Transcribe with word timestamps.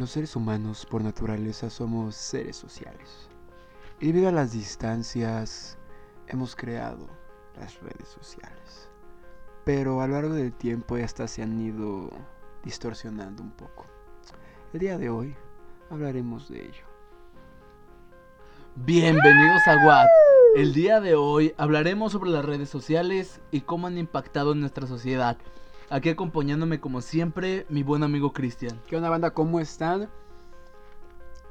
Los 0.00 0.12
seres 0.12 0.34
humanos 0.34 0.86
por 0.86 1.04
naturaleza 1.04 1.68
somos 1.68 2.14
seres 2.14 2.56
sociales. 2.56 3.28
Y 4.00 4.06
debido 4.06 4.30
a 4.30 4.32
las 4.32 4.52
distancias 4.52 5.76
hemos 6.26 6.56
creado 6.56 7.06
las 7.58 7.78
redes 7.82 8.08
sociales. 8.08 8.88
Pero 9.62 10.00
a 10.00 10.06
lo 10.06 10.14
largo 10.14 10.32
del 10.32 10.54
tiempo 10.54 10.96
estas 10.96 11.32
se 11.32 11.42
han 11.42 11.60
ido 11.60 12.08
distorsionando 12.64 13.42
un 13.42 13.50
poco. 13.50 13.84
El 14.72 14.80
día 14.80 14.96
de 14.96 15.10
hoy 15.10 15.36
hablaremos 15.90 16.48
de 16.48 16.64
ello. 16.64 16.86
Bienvenidos 18.76 19.60
a 19.66 19.86
Watt. 19.86 20.08
El 20.56 20.72
día 20.72 21.00
de 21.00 21.14
hoy 21.14 21.52
hablaremos 21.58 22.12
sobre 22.12 22.30
las 22.30 22.46
redes 22.46 22.70
sociales 22.70 23.42
y 23.50 23.60
cómo 23.60 23.86
han 23.86 23.98
impactado 23.98 24.52
en 24.52 24.60
nuestra 24.60 24.86
sociedad. 24.86 25.36
Aquí 25.90 26.08
acompañándome 26.08 26.80
como 26.80 27.00
siempre 27.00 27.66
mi 27.68 27.82
buen 27.82 28.04
amigo 28.04 28.32
Cristian. 28.32 28.80
¿Qué 28.86 28.96
onda 28.96 29.10
banda? 29.10 29.32
¿Cómo 29.32 29.58
están? 29.58 30.08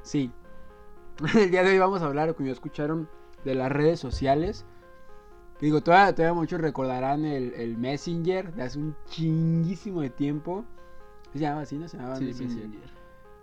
Sí. 0.02 0.32
El 1.36 1.52
día 1.52 1.64
de 1.64 1.72
hoy 1.72 1.78
vamos 1.80 2.02
a 2.02 2.06
hablar, 2.06 2.34
como 2.36 2.48
ya 2.48 2.54
escucharon, 2.54 3.10
de 3.44 3.56
las 3.56 3.70
redes 3.70 4.00
sociales. 4.00 4.66
Digo, 5.60 5.82
todavía, 5.82 6.16
todavía 6.16 6.34
muchos 6.40 6.62
recordarán 6.62 7.26
el, 7.26 7.54
el 7.56 7.78
Messenger 7.78 8.54
de 8.54 8.64
hace 8.64 8.80
un 8.80 8.96
chinguísimo 9.10 10.00
de 10.02 10.10
tiempo. 10.10 10.64
Se 11.34 11.40
llamaba 11.40 11.64
así, 11.64 11.78
¿no? 11.78 11.90
Se 11.90 11.98
llamaba 11.98 12.16
Sí, 12.16 12.24
Messenger. 12.26 12.56
Messenger. 12.68 12.90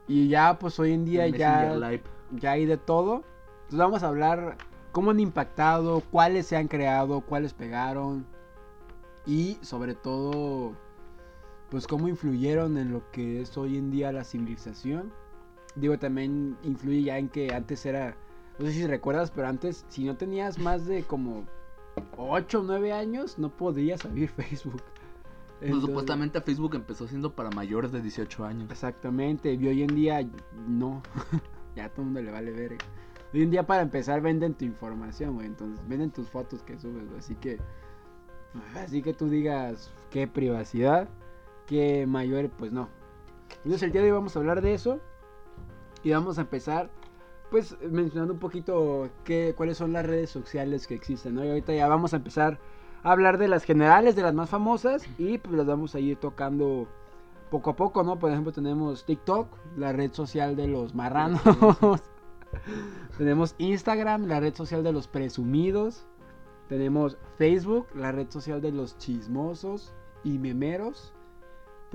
Y 0.09 0.29
ya, 0.29 0.59
pues 0.59 0.79
hoy 0.79 0.93
en 0.93 1.05
día 1.05 1.27
El 1.27 1.37
ya, 1.37 1.75
Live. 1.77 2.05
ya 2.31 2.53
hay 2.53 2.65
de 2.65 2.79
todo. 2.79 3.23
Entonces 3.65 3.79
vamos 3.79 4.03
a 4.03 4.09
hablar 4.09 4.57
cómo 4.93 5.11
han 5.11 5.21
impactado, 5.21 6.01
cuáles 6.11 6.47
se 6.47 6.57
han 6.57 6.69
creado, 6.69 7.21
cuáles 7.21 7.53
pegaron. 7.53 8.25
Y 9.27 9.59
sobre 9.61 9.95
todo, 9.95 10.73
pues 11.71 11.87
cómo 11.87 12.09
influyeron 12.09 12.77
en 12.79 12.93
lo 12.93 13.11
que 13.11 13.41
es 13.41 13.57
hoy 13.57 13.77
en 13.77 13.91
día 13.91 14.13
la 14.13 14.25
civilización. 14.25 15.13
Digo, 15.75 15.99
también 15.99 16.57
influye 16.63 17.03
ya 17.03 17.19
en 17.19 17.29
que 17.29 17.53
antes 17.53 17.85
era, 17.85 18.17
no 18.59 18.67
sé 18.67 18.73
si 18.73 18.87
recuerdas, 18.87 19.31
pero 19.31 19.49
antes, 19.49 19.85
si 19.89 20.05
no 20.05 20.17
tenías 20.17 20.59
más 20.59 20.87
de 20.87 21.03
como 21.03 21.45
8 22.17 22.61
o 22.61 22.63
9 22.63 22.93
años, 22.93 23.39
no 23.39 23.51
podías 23.51 24.05
abrir 24.05 24.29
Facebook. 24.37 24.83
Pues, 25.59 25.71
Entonces- 25.71 25.87
supuestamente 25.89 26.41
Facebook 26.41 26.75
empezó 26.77 27.07
siendo 27.09 27.35
para 27.35 27.51
mayores 27.51 27.93
de 27.93 28.01
18 28.01 28.45
años. 28.45 28.71
Exactamente, 28.71 29.53
y 29.55 29.67
hoy 29.67 29.83
en 29.83 29.95
día 29.95 30.27
no, 30.69 31.03
ya 31.77 31.87
a 31.87 31.89
todo 31.91 32.03
el 32.03 32.07
mundo 32.07 32.23
le 32.23 32.31
vale 32.31 32.53
ver. 32.53 32.77
Hoy 33.35 33.43
en 33.43 33.51
día 33.51 33.67
para 33.67 33.83
empezar 33.83 34.21
venden 34.23 34.55
tu 34.55 34.65
información, 34.65 35.35
güey, 35.35 35.47
entonces 35.47 35.79
venden 35.89 36.11
tus 36.11 36.31
fotos 36.31 36.63
que 36.63 36.79
subes, 36.79 37.07
güey, 37.07 37.19
así 37.19 37.35
que 37.35 37.59
así 38.77 39.03
que 39.03 39.13
tú 39.13 39.29
digas 39.29 39.93
qué 40.11 40.27
privacidad, 40.27 41.09
qué 41.67 42.07
mayor, 42.07 42.51
pues 42.51 42.73
no. 42.73 42.89
Entonces 43.59 43.83
el 43.83 43.93
día 43.93 44.03
de 44.03 44.09
hoy 44.09 44.15
vamos 44.15 44.37
a 44.37 44.39
hablar 44.39 44.61
de 44.61 44.75
eso 44.75 45.01
y 46.03 46.13
vamos 46.13 46.39
a 46.39 46.43
empezar 46.43 46.91
pues 47.51 47.77
mencionando 47.81 48.35
un 48.35 48.41
poquito 48.41 49.09
qué, 49.25 49.55
cuáles 49.57 49.79
son 49.79 49.93
las 49.93 50.05
redes 50.05 50.31
sociales 50.31 50.87
que 50.87 50.95
existen, 50.95 51.35
¿no? 51.35 51.45
Y 51.45 51.49
ahorita 51.49 51.75
ya 51.75 51.89
vamos 51.89 52.13
a 52.13 52.17
empezar 52.17 52.59
a 53.03 53.13
hablar 53.13 53.39
de 53.39 53.49
las 53.49 53.65
generales, 53.65 54.17
de 54.17 54.23
las 54.23 54.35
más 54.35 54.51
famosas 54.51 55.05
y 55.19 55.39
pues 55.39 55.55
las 55.55 55.67
vamos 55.67 55.95
a 55.95 56.01
ir 56.01 56.17
tocando 56.17 56.89
poco 57.51 57.71
a 57.71 57.77
poco, 57.77 58.03
¿no? 58.03 58.19
Por 58.19 58.31
ejemplo, 58.31 58.53
tenemos 58.53 59.05
TikTok, 59.05 59.49
la 59.77 59.93
red 59.93 60.13
social 60.13 60.57
de 60.57 60.67
los 60.67 60.95
marranos. 60.95 61.41
tenemos 63.19 63.55
Instagram, 63.59 64.27
la 64.27 64.41
red 64.41 64.55
social 64.55 64.83
de 64.83 64.93
los 64.93 65.07
presumidos. 65.07 66.07
Tenemos 66.69 67.17
Facebook, 67.37 67.87
la 67.95 68.11
red 68.11 68.29
social 68.31 68.61
de 68.61 68.73
los 68.73 68.99
chismosos 68.99 69.95
y 70.25 70.39
memeros. 70.39 71.13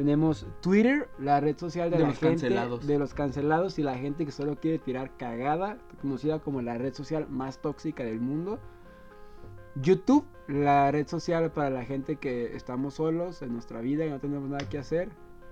Tenemos 0.02 0.48
Twitter, 0.62 1.08
la 1.20 1.40
red 1.40 1.56
social 1.60 1.92
de, 1.92 1.98
De 1.98 2.02
la 2.02 2.10
los 2.10 2.18
gente, 2.18 2.48
cancelados. 2.48 2.88
de 2.88 2.98
los 2.98 3.14
cancelados 3.14 3.78
y 3.78 3.84
la 3.84 3.94
gente 4.00 4.26
que 4.26 4.32
solo 4.32 4.56
quiere 4.56 4.80
tirar 4.80 5.16
cagada, 5.16 5.78
conocida 6.02 6.40
como 6.40 6.60
la 6.64 6.76
red 6.80 6.92
social 6.92 7.28
más 7.30 7.60
tóxica 7.62 8.04
del 8.04 8.20
mundo. 8.20 8.58
YouTube, 9.76 10.26
la 10.48 10.90
red 10.90 11.08
social 11.08 11.52
para 11.52 11.70
la 11.70 11.86
gente 11.86 12.16
que 12.16 12.56
estamos 12.56 12.96
solos 12.96 13.44
en 13.44 13.54
nuestra 13.54 13.80
vida 13.80 14.04
y 14.04 14.10
no 14.10 14.20
tenemos 14.20 14.50
nada 14.50 14.68
que 14.68 14.80
hacer. 14.80 15.10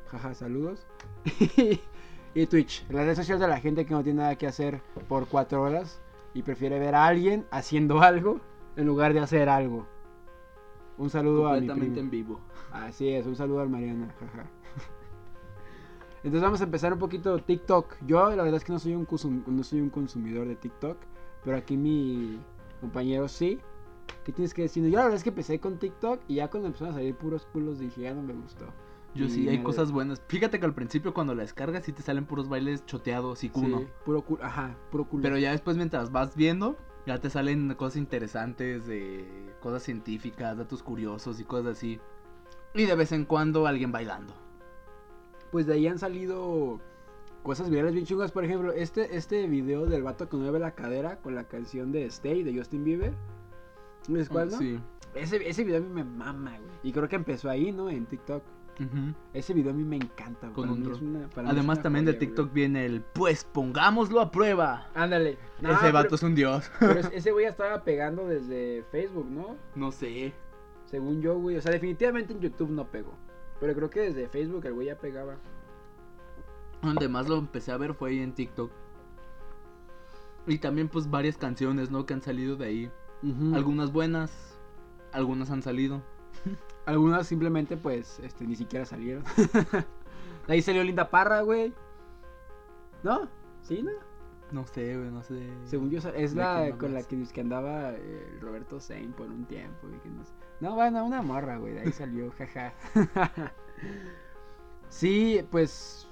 Jaja, 0.07 0.33
saludos. 0.33 0.87
y 2.33 2.45
Twitch, 2.47 2.87
la 2.89 3.03
red 3.05 3.15
social 3.15 3.37
de 3.37 3.47
la 3.47 3.59
gente 3.59 3.85
que 3.85 3.93
no 3.93 4.01
tiene 4.01 4.23
nada 4.23 4.35
que 4.35 4.47
hacer 4.47 4.81
por 5.07 5.27
cuatro 5.27 5.61
horas 5.61 6.01
y 6.33 6.41
prefiere 6.41 6.79
ver 6.79 6.95
a 6.95 7.05
alguien 7.05 7.45
haciendo 7.51 8.01
algo 8.01 8.41
en 8.77 8.87
lugar 8.87 9.13
de 9.13 9.19
hacer 9.19 9.47
algo. 9.47 9.85
Un 10.99 11.09
saludo 11.09 11.47
a 11.47 11.53
mi 11.53 11.59
Completamente 11.59 11.99
en 12.01 12.09
vivo. 12.09 12.39
Así 12.71 13.09
es, 13.09 13.25
un 13.25 13.35
saludo 13.35 13.61
al 13.61 13.69
Mariana, 13.69 14.13
jaja. 14.19 14.49
Entonces 16.17 16.41
vamos 16.41 16.59
a 16.59 16.65
empezar 16.65 16.91
un 16.91 16.99
poquito 16.99 17.39
TikTok. 17.39 17.95
Yo 18.05 18.29
la 18.35 18.43
verdad 18.43 18.55
es 18.55 18.65
que 18.65 18.73
no 18.73 18.79
soy 18.79 18.93
un 18.93 19.07
consum- 19.07 19.45
no 19.47 19.63
soy 19.63 19.79
un 19.79 19.89
consumidor 19.89 20.47
de 20.47 20.57
TikTok, 20.57 20.97
pero 21.43 21.55
aquí 21.57 21.77
mi 21.77 22.37
compañero 22.81 23.27
sí. 23.29 23.59
¿Qué 24.25 24.33
tienes 24.33 24.53
que 24.53 24.63
decir? 24.63 24.83
Yo 24.83 24.97
la 24.97 25.03
verdad 25.03 25.15
es 25.15 25.23
que 25.23 25.29
empecé 25.29 25.59
con 25.59 25.77
TikTok 25.77 26.19
y 26.27 26.35
ya 26.35 26.49
cuando 26.49 26.67
empezaron 26.67 26.93
a 26.93 26.97
salir 26.97 27.15
puros 27.15 27.45
culos 27.45 27.79
dije, 27.79 28.01
ya 28.01 28.13
no 28.13 28.21
me 28.21 28.33
gustó. 28.33 28.65
Yo 29.15 29.25
Y 29.25 29.29
sí, 29.29 29.47
hay 29.47 29.63
cosas 29.63 29.91
buenas. 29.93 30.21
Fíjate 30.27 30.59
que 30.59 30.65
al 30.65 30.73
principio 30.75 31.13
cuando 31.13 31.33
la 31.33 31.43
descargas 31.43 31.85
sí 31.85 31.93
te 31.93 32.01
salen 32.01 32.25
puros 32.25 32.49
bailes 32.49 32.85
choteados 32.85 33.43
y 33.45 33.49
cuno. 33.49 33.79
Sí, 33.79 33.87
puro 34.03 34.21
culo, 34.23 34.43
ajá, 34.43 34.75
puro 34.91 35.05
culo. 35.05 35.23
Pero 35.23 35.37
ya 35.37 35.51
después 35.51 35.77
mientras 35.77 36.11
vas 36.11 36.35
viendo, 36.35 36.75
ya 37.09 37.17
te 37.17 37.31
salen 37.31 37.73
cosas 37.73 37.97
interesantes 37.97 38.85
de 38.85 39.25
cosas 39.61 39.81
científicas, 39.81 40.55
datos 40.55 40.83
curiosos 40.83 41.39
y 41.39 41.43
cosas 41.43 41.77
así. 41.77 41.99
Y 42.75 42.85
de 42.85 42.93
vez 42.93 43.11
en 43.11 43.25
cuando 43.25 43.65
alguien 43.65 43.91
bailando. 43.91 44.31
Pues 45.51 45.65
de 45.65 45.73
ahí 45.73 45.87
han 45.87 45.97
salido 45.97 46.79
cosas 47.41 47.71
virales 47.71 47.95
bien 47.95 48.05
chungas. 48.05 48.31
Por 48.31 48.45
ejemplo, 48.45 48.73
este, 48.73 49.17
este 49.17 49.47
video 49.47 49.87
del 49.87 50.03
vato 50.03 50.29
que 50.29 50.37
mueve 50.37 50.59
la 50.59 50.75
cadera 50.75 51.17
con 51.17 51.33
la 51.33 51.45
canción 51.45 51.91
de 51.91 52.05
Stay 52.05 52.43
de 52.43 52.55
Justin 52.55 52.83
Bieber. 52.83 53.15
¿Sabes 54.03 54.29
cuál, 54.29 54.51
no? 54.51 54.59
Sí. 54.59 54.79
Ese, 55.15 55.49
ese 55.49 55.63
video 55.63 55.79
a 55.79 55.81
mí 55.81 55.89
me 55.89 56.03
mama, 56.03 56.59
güey. 56.59 56.77
Y 56.83 56.91
creo 56.91 57.09
que 57.09 57.15
empezó 57.15 57.49
ahí, 57.49 57.71
¿no? 57.71 57.89
En 57.89 58.05
TikTok. 58.05 58.43
Ese 59.33 59.53
video 59.53 59.71
a 59.71 59.73
mí 59.75 59.83
me 59.83 59.97
encanta, 59.97 60.47
güey. 60.47 60.53
Con 60.53 60.69
un 60.69 60.91
es 60.91 61.01
una- 61.01 61.25
es 61.25 61.37
Además 61.37 61.81
también 61.81 62.05
de 62.05 62.13
TikTok 62.13 62.53
viene 62.53 62.85
el 62.85 63.01
pues 63.01 63.43
pongámoslo 63.43 64.21
a 64.21 64.31
prueba. 64.31 64.87
Ándale. 64.95 65.37
No, 65.61 65.69
Ese 65.71 65.79
pero- 65.81 65.93
vato 65.93 66.15
es 66.15 66.23
un 66.23 66.35
dios. 66.35 66.71
Pero 66.79 66.99
ese 67.13 67.31
güey 67.31 67.45
ya 67.45 67.49
estaba 67.51 67.83
pegando 67.83 68.25
desde 68.27 68.83
Facebook, 68.91 69.29
¿no? 69.29 69.57
no 69.75 69.91
sé. 69.91 70.33
Según 70.85 71.21
yo, 71.21 71.37
güey. 71.37 71.57
O 71.57 71.61
sea, 71.61 71.71
definitivamente 71.71 72.33
en 72.33 72.39
YouTube 72.39 72.69
no 72.71 72.85
pegó. 72.89 73.13
Pero 73.59 73.75
creo 73.75 73.89
que 73.89 73.99
desde 73.99 74.27
Facebook 74.29 74.65
el 74.65 74.73
güey 74.73 74.87
ya 74.87 74.97
pegaba. 74.97 75.35
Donde 76.81 77.09
más 77.09 77.27
lo 77.27 77.37
empecé 77.37 77.71
a 77.73 77.77
ver 77.77 77.93
fue 77.93 78.11
ahí 78.11 78.19
en 78.19 78.33
TikTok. 78.33 78.71
Y 80.47 80.57
también 80.59 80.87
pues 80.87 81.09
varias 81.09 81.37
canciones, 81.37 81.91
¿no? 81.91 82.05
Que 82.05 82.13
han 82.13 82.21
salido 82.21 82.55
de 82.55 82.65
ahí. 82.65 82.91
Algunas 83.53 83.91
buenas, 83.91 84.57
algunas 85.11 85.51
han 85.51 85.61
salido. 85.61 86.01
Algunas 86.89 87.27
simplemente, 87.27 87.77
pues, 87.77 88.19
este, 88.23 88.47
ni 88.47 88.55
siquiera 88.55 88.83
salieron. 88.83 89.23
De 90.47 90.53
ahí 90.53 90.61
salió 90.63 90.83
Linda 90.83 91.11
Parra, 91.11 91.41
güey. 91.41 91.71
¿No? 93.03 93.29
¿Sí, 93.61 93.83
no? 93.83 93.91
No 94.51 94.65
sé, 94.65 94.97
güey, 94.97 95.11
no 95.11 95.21
sé. 95.21 95.47
Según 95.65 95.91
yo, 95.91 95.99
es 95.99 96.33
¿De 96.33 96.41
la 96.41 96.75
con 96.79 96.95
la 96.95 97.03
que, 97.03 97.41
andaba 97.41 97.91
eh, 97.91 98.37
Roberto 98.41 98.79
Sein 98.79 99.11
por 99.13 99.27
un 99.27 99.45
tiempo. 99.45 99.87
y 99.87 99.99
que 99.99 100.09
no, 100.09 100.25
sé. 100.25 100.33
no, 100.61 100.73
bueno, 100.73 101.05
una 101.05 101.21
morra, 101.21 101.57
güey. 101.57 101.75
De 101.75 101.81
ahí 101.81 101.91
salió, 101.91 102.31
jaja. 102.37 102.73
sí, 104.89 105.45
pues. 105.51 106.07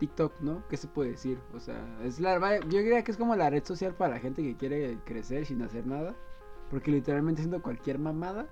TikTok, 0.00 0.38
¿no? 0.40 0.62
¿Qué 0.68 0.76
se 0.76 0.86
puede 0.86 1.12
decir? 1.12 1.38
O 1.54 1.60
sea, 1.60 1.82
es 2.02 2.20
la, 2.20 2.60
yo 2.60 2.78
diría 2.78 3.02
que 3.04 3.12
es 3.12 3.16
como 3.16 3.36
la 3.36 3.48
red 3.48 3.64
social 3.64 3.94
para 3.94 4.16
la 4.16 4.20
gente 4.20 4.42
que 4.42 4.54
quiere 4.54 4.98
crecer 5.06 5.46
sin 5.46 5.62
hacer 5.62 5.86
nada. 5.86 6.14
Porque 6.68 6.90
literalmente 6.90 7.40
haciendo 7.40 7.62
cualquier 7.62 7.98
mamada, 7.98 8.46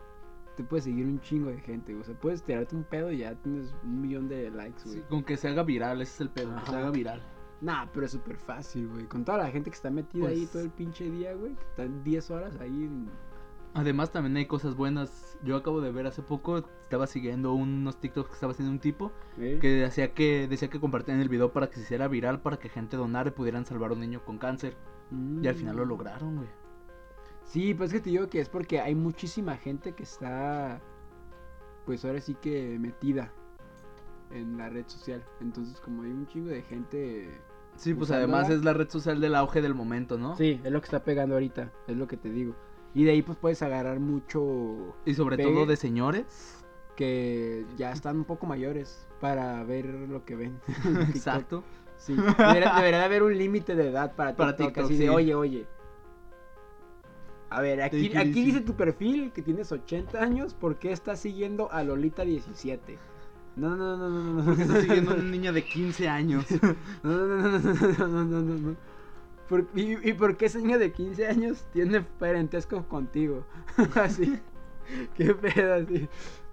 te 0.59 0.65
puede 0.65 0.83
seguir 0.83 1.07
un 1.07 1.21
chingo 1.21 1.51
de 1.51 1.59
gente. 1.61 1.95
O 1.95 2.03
sea, 2.03 2.15
puedes 2.19 2.43
tirarte 2.43 2.75
un 2.75 2.83
pedo 2.85 3.11
y 3.13 3.19
ya 3.19 3.35
tienes 3.37 3.73
un 3.85 4.01
millón 4.01 4.29
de 4.29 4.51
likes, 4.51 4.83
güey. 4.85 4.97
Sí, 4.97 5.03
con 5.09 5.23
que 5.23 5.37
se 5.37 5.47
haga 5.49 5.63
viral, 5.63 6.03
ese 6.03 6.13
es 6.15 6.21
el 6.21 6.31
pedo, 6.31 6.53
que 6.57 6.61
se 6.67 6.71
Ajá. 6.73 6.79
haga 6.81 6.91
viral. 6.91 7.23
Nah, 7.61 7.87
pero 7.95 8.07
es 8.07 8.13
súper 8.13 8.37
fácil, 8.37 8.89
güey. 8.89 9.07
Con 9.07 9.25
toda 9.25 9.39
la 9.39 9.51
gente 9.51 9.71
que 9.71 9.77
está 9.77 9.89
metida 9.91 10.29
ahí 10.29 10.39
Pues- 10.41 10.51
todo 10.51 10.63
el 10.63 10.71
pinche 10.71 11.09
día, 11.11 11.33
güey. 11.35 11.55
Que 11.55 11.63
están 11.65 12.03
10 12.05 12.31
horas 12.33 12.57
ahí. 12.61 12.85
en- 12.85 13.09
Además 13.75 14.11
también 14.11 14.37
hay 14.37 14.47
cosas 14.47 14.75
buenas. 14.75 15.39
Yo 15.45 15.55
acabo 15.57 15.81
de 15.81 15.93
ver 15.93 16.07
hace 16.07 16.23
poco, 16.23 16.59
estaba 16.59 17.07
siguiendo 17.07 17.53
unos 17.53 18.01
TikToks 18.01 18.29
que 18.29 18.35
estaba 18.35 18.53
haciendo 18.53 18.73
un 18.73 18.81
tipo 18.81 19.13
¿eh? 19.39 19.59
que 19.61 19.69
decía 19.69 20.13
que 20.15 20.49
decía 20.49 20.69
que 20.71 20.81
compartían 20.81 21.21
el 21.21 21.29
video 21.29 21.53
para 21.53 21.69
que 21.69 21.77
se 21.77 21.83
hiciera 21.83 22.09
viral 22.09 22.41
para 22.41 22.59
que 22.59 22.69
gente 22.69 22.97
donara 22.97 23.29
y 23.29 23.33
pudieran 23.33 23.65
salvar 23.67 23.91
a 23.91 23.95
un 23.95 24.01
niño 24.01 24.25
con 24.25 24.39
cáncer. 24.39 24.77
Y 25.43 25.47
al 25.47 25.55
final 25.55 25.77
lo 25.77 25.85
Mm. 25.85 25.89
lograron, 25.89 26.37
güey. 26.37 26.49
Sí, 27.49 27.73
pues 27.73 27.91
es 27.91 27.95
que 27.95 28.05
te 28.05 28.11
digo 28.11 28.29
que 28.29 28.41
es 28.41 28.49
porque 28.49 28.79
hay 28.79 28.95
muchísima 28.95 29.57
gente 29.57 29.93
que 29.93 30.03
está, 30.03 30.81
pues 31.87 32.05
ahora 32.05 32.21
sí 32.21 32.35
que 32.35 32.79
metida 32.79 33.33
en 34.31 34.59
la 34.59 34.69
red 34.69 34.87
social. 34.87 35.25
Entonces, 35.41 35.81
como 35.81 36.03
hay 36.03 36.11
un 36.11 36.27
chingo 36.27 36.51
de 36.51 36.61
gente. 36.61 37.41
Sí, 37.77 37.95
pues 37.95 38.11
además 38.11 38.51
es 38.51 38.65
la 38.65 38.75
red 38.75 38.91
social 38.91 39.21
del 39.21 39.35
auge 39.35 39.63
del 39.63 39.75
momento, 39.75 40.19
¿no? 40.19 40.37
Sí, 40.37 40.61
es 40.63 40.71
lo 40.71 40.81
que 40.81 40.87
está 40.87 41.03
pegando 41.03 41.37
ahorita, 41.37 41.73
es 41.87 41.97
lo 41.97 42.07
que 42.07 42.19
te 42.19 42.29
digo. 42.29 42.55
Y 42.93 43.05
de 43.05 43.13
ahí, 43.13 43.23
pues 43.23 43.39
puedes 43.39 43.63
agarrar 43.63 43.99
mucho 43.99 44.95
Y 45.07 45.15
sobre 45.15 45.37
Pegue. 45.37 45.51
todo 45.51 45.67
de 45.67 45.77
señores. 45.77 46.65
que 46.97 47.65
ya 47.77 47.93
están 47.93 48.17
un 48.17 48.25
poco 48.25 48.47
mayores 48.47 49.09
para 49.21 49.63
ver 49.65 49.87
lo 49.87 50.25
que 50.25 50.37
ven. 50.37 50.61
Exacto. 51.15 51.65
Sí, 51.97 52.15
debería, 52.15 52.75
debería 52.75 52.99
de 52.99 53.05
haber 53.05 53.23
un 53.23 53.39
límite 53.39 53.75
de 53.75 53.89
edad 53.89 54.15
para. 54.15 54.37
Para 54.37 54.55
TikTok, 54.55 54.85
así 54.85 54.99
de, 54.99 55.09
oye, 55.09 55.35
oye. 55.35 55.67
A 57.51 57.61
ver, 57.63 57.81
aquí, 57.81 58.15
aquí 58.17 58.45
dice 58.45 58.61
tu 58.61 58.75
perfil 58.75 59.33
que 59.33 59.43
tienes 59.43 59.73
80 59.73 60.23
años. 60.23 60.55
¿Por 60.55 60.79
qué 60.79 60.93
estás 60.93 61.21
siguiendo 61.21 61.73
a 61.73 61.83
Lolita 61.83 62.25
17? 62.25 62.99
No, 63.57 63.75
no, 63.75 63.97
no, 63.97 64.09
no, 64.09 64.33
no. 64.35 64.45
Porque 64.45 64.63
estás 64.63 64.83
siguiendo 64.83 65.13
a 65.13 65.15
una 65.15 65.25
niña 65.25 65.53
de 65.53 65.65
15 65.65 66.09
años. 66.09 66.45
No, 67.03 67.13
no, 67.13 67.27
no, 67.27 67.59
no, 67.59 67.59
no, 67.59 68.25
no, 68.25 68.25
no, 68.25 68.55
no. 68.55 68.77
¿Por, 69.49 69.67
y, 69.75 70.09
y, 70.09 70.13
por 70.13 70.37
qué 70.37 70.47
esa 70.47 70.59
niña 70.59 70.77
de 70.77 70.93
15 70.93 71.27
años 71.27 71.65
tiene 71.73 72.03
parentesco 72.03 72.87
contigo? 72.87 73.47
así. 73.95 74.39
qué 75.17 75.35
pedo, 75.35 75.75
así. 75.75 76.07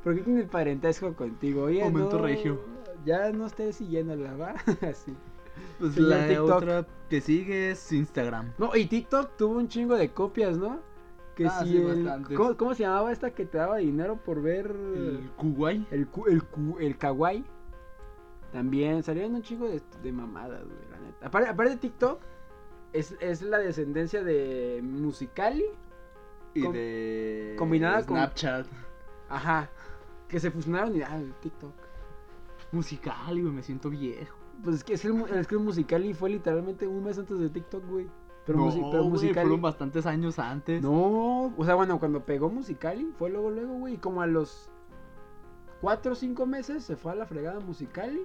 ¿Por 0.04 0.16
qué 0.16 0.22
tiene 0.22 0.44
parentesco 0.44 1.14
contigo? 1.14 1.64
Oye, 1.64 1.84
Momento 1.84 2.18
no, 2.18 2.24
regio. 2.24 2.62
Ya 3.06 3.32
no 3.32 3.48
estés 3.48 3.76
siguiéndola, 3.76 4.36
¿va? 4.38 4.56
así. 4.90 5.14
Pues 5.80 5.98
la 5.98 6.28
TikTok. 6.28 6.50
otra 6.52 6.88
que 7.10 7.22
sigue 7.22 7.72
es 7.72 7.92
Instagram. 7.92 8.54
No, 8.58 8.76
y 8.76 8.86
TikTok 8.86 9.36
tuvo 9.38 9.58
un 9.58 9.68
chingo 9.68 9.96
de 9.96 10.12
copias, 10.12 10.58
¿no? 10.58 10.80
Que 11.36 11.48
Ah, 11.48 11.60
si 11.64 11.70
sí, 11.72 11.78
el-. 11.78 12.24
¿cómo, 12.36 12.56
cómo 12.56 12.74
se 12.76 12.84
llamaba 12.84 13.12
esta 13.12 13.32
que 13.32 13.46
te 13.46 13.58
daba 13.58 13.78
dinero 13.78 14.16
por 14.18 14.42
ver 14.42 14.68
El 14.68 15.30
Kuwait. 15.36 15.92
el 15.92 16.08
cu- 16.08 16.28
el, 16.28 16.44
cu- 16.44 16.78
el 16.80 16.98
kawaii? 16.98 17.44
También 18.54 19.04
salían 19.04 19.36
un 19.36 19.42
chingo 19.42 19.68
de, 19.68 19.82
de 20.02 20.12
mamadas, 20.14 20.64
güey, 20.64 20.78
la 20.90 21.00
neta. 21.00 21.28
Aparte, 21.28 21.50
aparte 21.50 21.72
de 21.74 21.78
TikTok, 21.80 22.22
es, 22.94 23.16
es 23.20 23.42
la 23.42 23.58
descendencia 23.58 24.24
de 24.24 24.80
Musicali. 24.82 25.66
Y 26.54 26.62
Com- 26.64 26.72
de 26.74 27.56
combinada 27.58 28.06
con- 28.06 28.16
Snapchat. 28.16 28.66
Ajá. 29.28 29.70
Que 30.30 30.40
se 30.40 30.52
fusionaron 30.52 30.96
y 30.96 31.02
ah, 31.02 31.22
TikTok. 31.42 31.74
Musical, 32.72 33.42
güey, 33.42 33.54
me 33.54 33.62
siento 33.62 33.90
viejo. 33.90 34.38
Pues 34.64 34.78
es 34.78 34.84
que, 34.84 34.94
es 34.94 35.06
el, 35.06 35.22
es 35.36 35.48
que 35.48 35.56
el 35.56 35.62
Musicali 35.62 36.14
fue 36.14 36.30
literalmente 36.30 36.88
un 36.88 37.04
mes 37.04 37.18
antes 37.20 37.40
de 37.40 37.50
TikTok, 37.50 37.86
güey. 37.88 38.08
Pero, 38.46 38.60
no, 38.60 38.92
pero 38.92 39.04
güey, 39.06 39.34
fueron 39.34 39.62
bastantes 39.62 40.06
años 40.06 40.38
antes. 40.38 40.82
No, 40.82 41.54
o 41.58 41.66
sea, 41.66 41.74
bueno, 41.76 42.00
cuando 42.00 42.24
pegó 42.24 42.50
Musicali, 42.50 43.12
fue 43.18 43.30
luego, 43.32 43.50
luego, 43.50 43.74
güey, 43.80 43.96
y 43.96 43.98
como 43.98 44.22
a 44.22 44.28
los 44.28 44.70
4 45.82 46.12
o 46.12 46.16
5 46.16 46.46
meses 46.46 46.84
se 46.84 46.96
fue 46.96 47.12
a 47.12 47.16
la 47.16 47.26
fregada 47.26 47.60
Musicali 47.60 48.24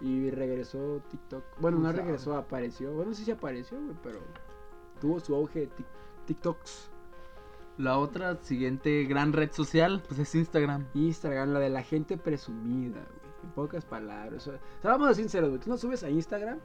y 0.00 0.30
regresó 0.30 1.00
TikTok. 1.10 1.42
Bueno, 1.60 1.78
no 1.78 1.88
O 1.88 1.92
sea, 1.92 2.02
regresó, 2.02 2.36
apareció. 2.36 2.92
Bueno, 2.92 3.14
sí 3.14 3.24
se 3.24 3.32
apareció, 3.32 3.80
güey, 3.80 3.96
pero 4.02 4.18
tuvo 5.00 5.18
su 5.20 5.34
auge 5.34 5.60
de 5.60 5.66
Tik- 5.68 6.26
TikToks. 6.26 6.90
La 7.78 7.98
otra 7.98 8.36
siguiente 8.42 9.04
gran 9.04 9.32
red 9.32 9.50
social, 9.50 10.02
pues 10.06 10.20
es 10.20 10.34
Instagram. 10.34 10.86
Instagram, 10.94 11.52
la 11.54 11.58
de 11.58 11.70
la 11.70 11.82
gente 11.82 12.16
presumida, 12.18 13.00
güey. 13.00 13.23
En 13.44 13.50
pocas 13.50 13.84
palabras. 13.84 14.46
O 14.48 14.50
sea, 14.52 14.60
vamos 14.82 15.08
a 15.08 15.14
ser 15.14 15.24
sinceros, 15.24 15.50
güey. 15.50 15.60
Tú 15.60 15.70
no 15.70 15.76
subes 15.76 16.02
a 16.02 16.10
Instagram, 16.10 16.58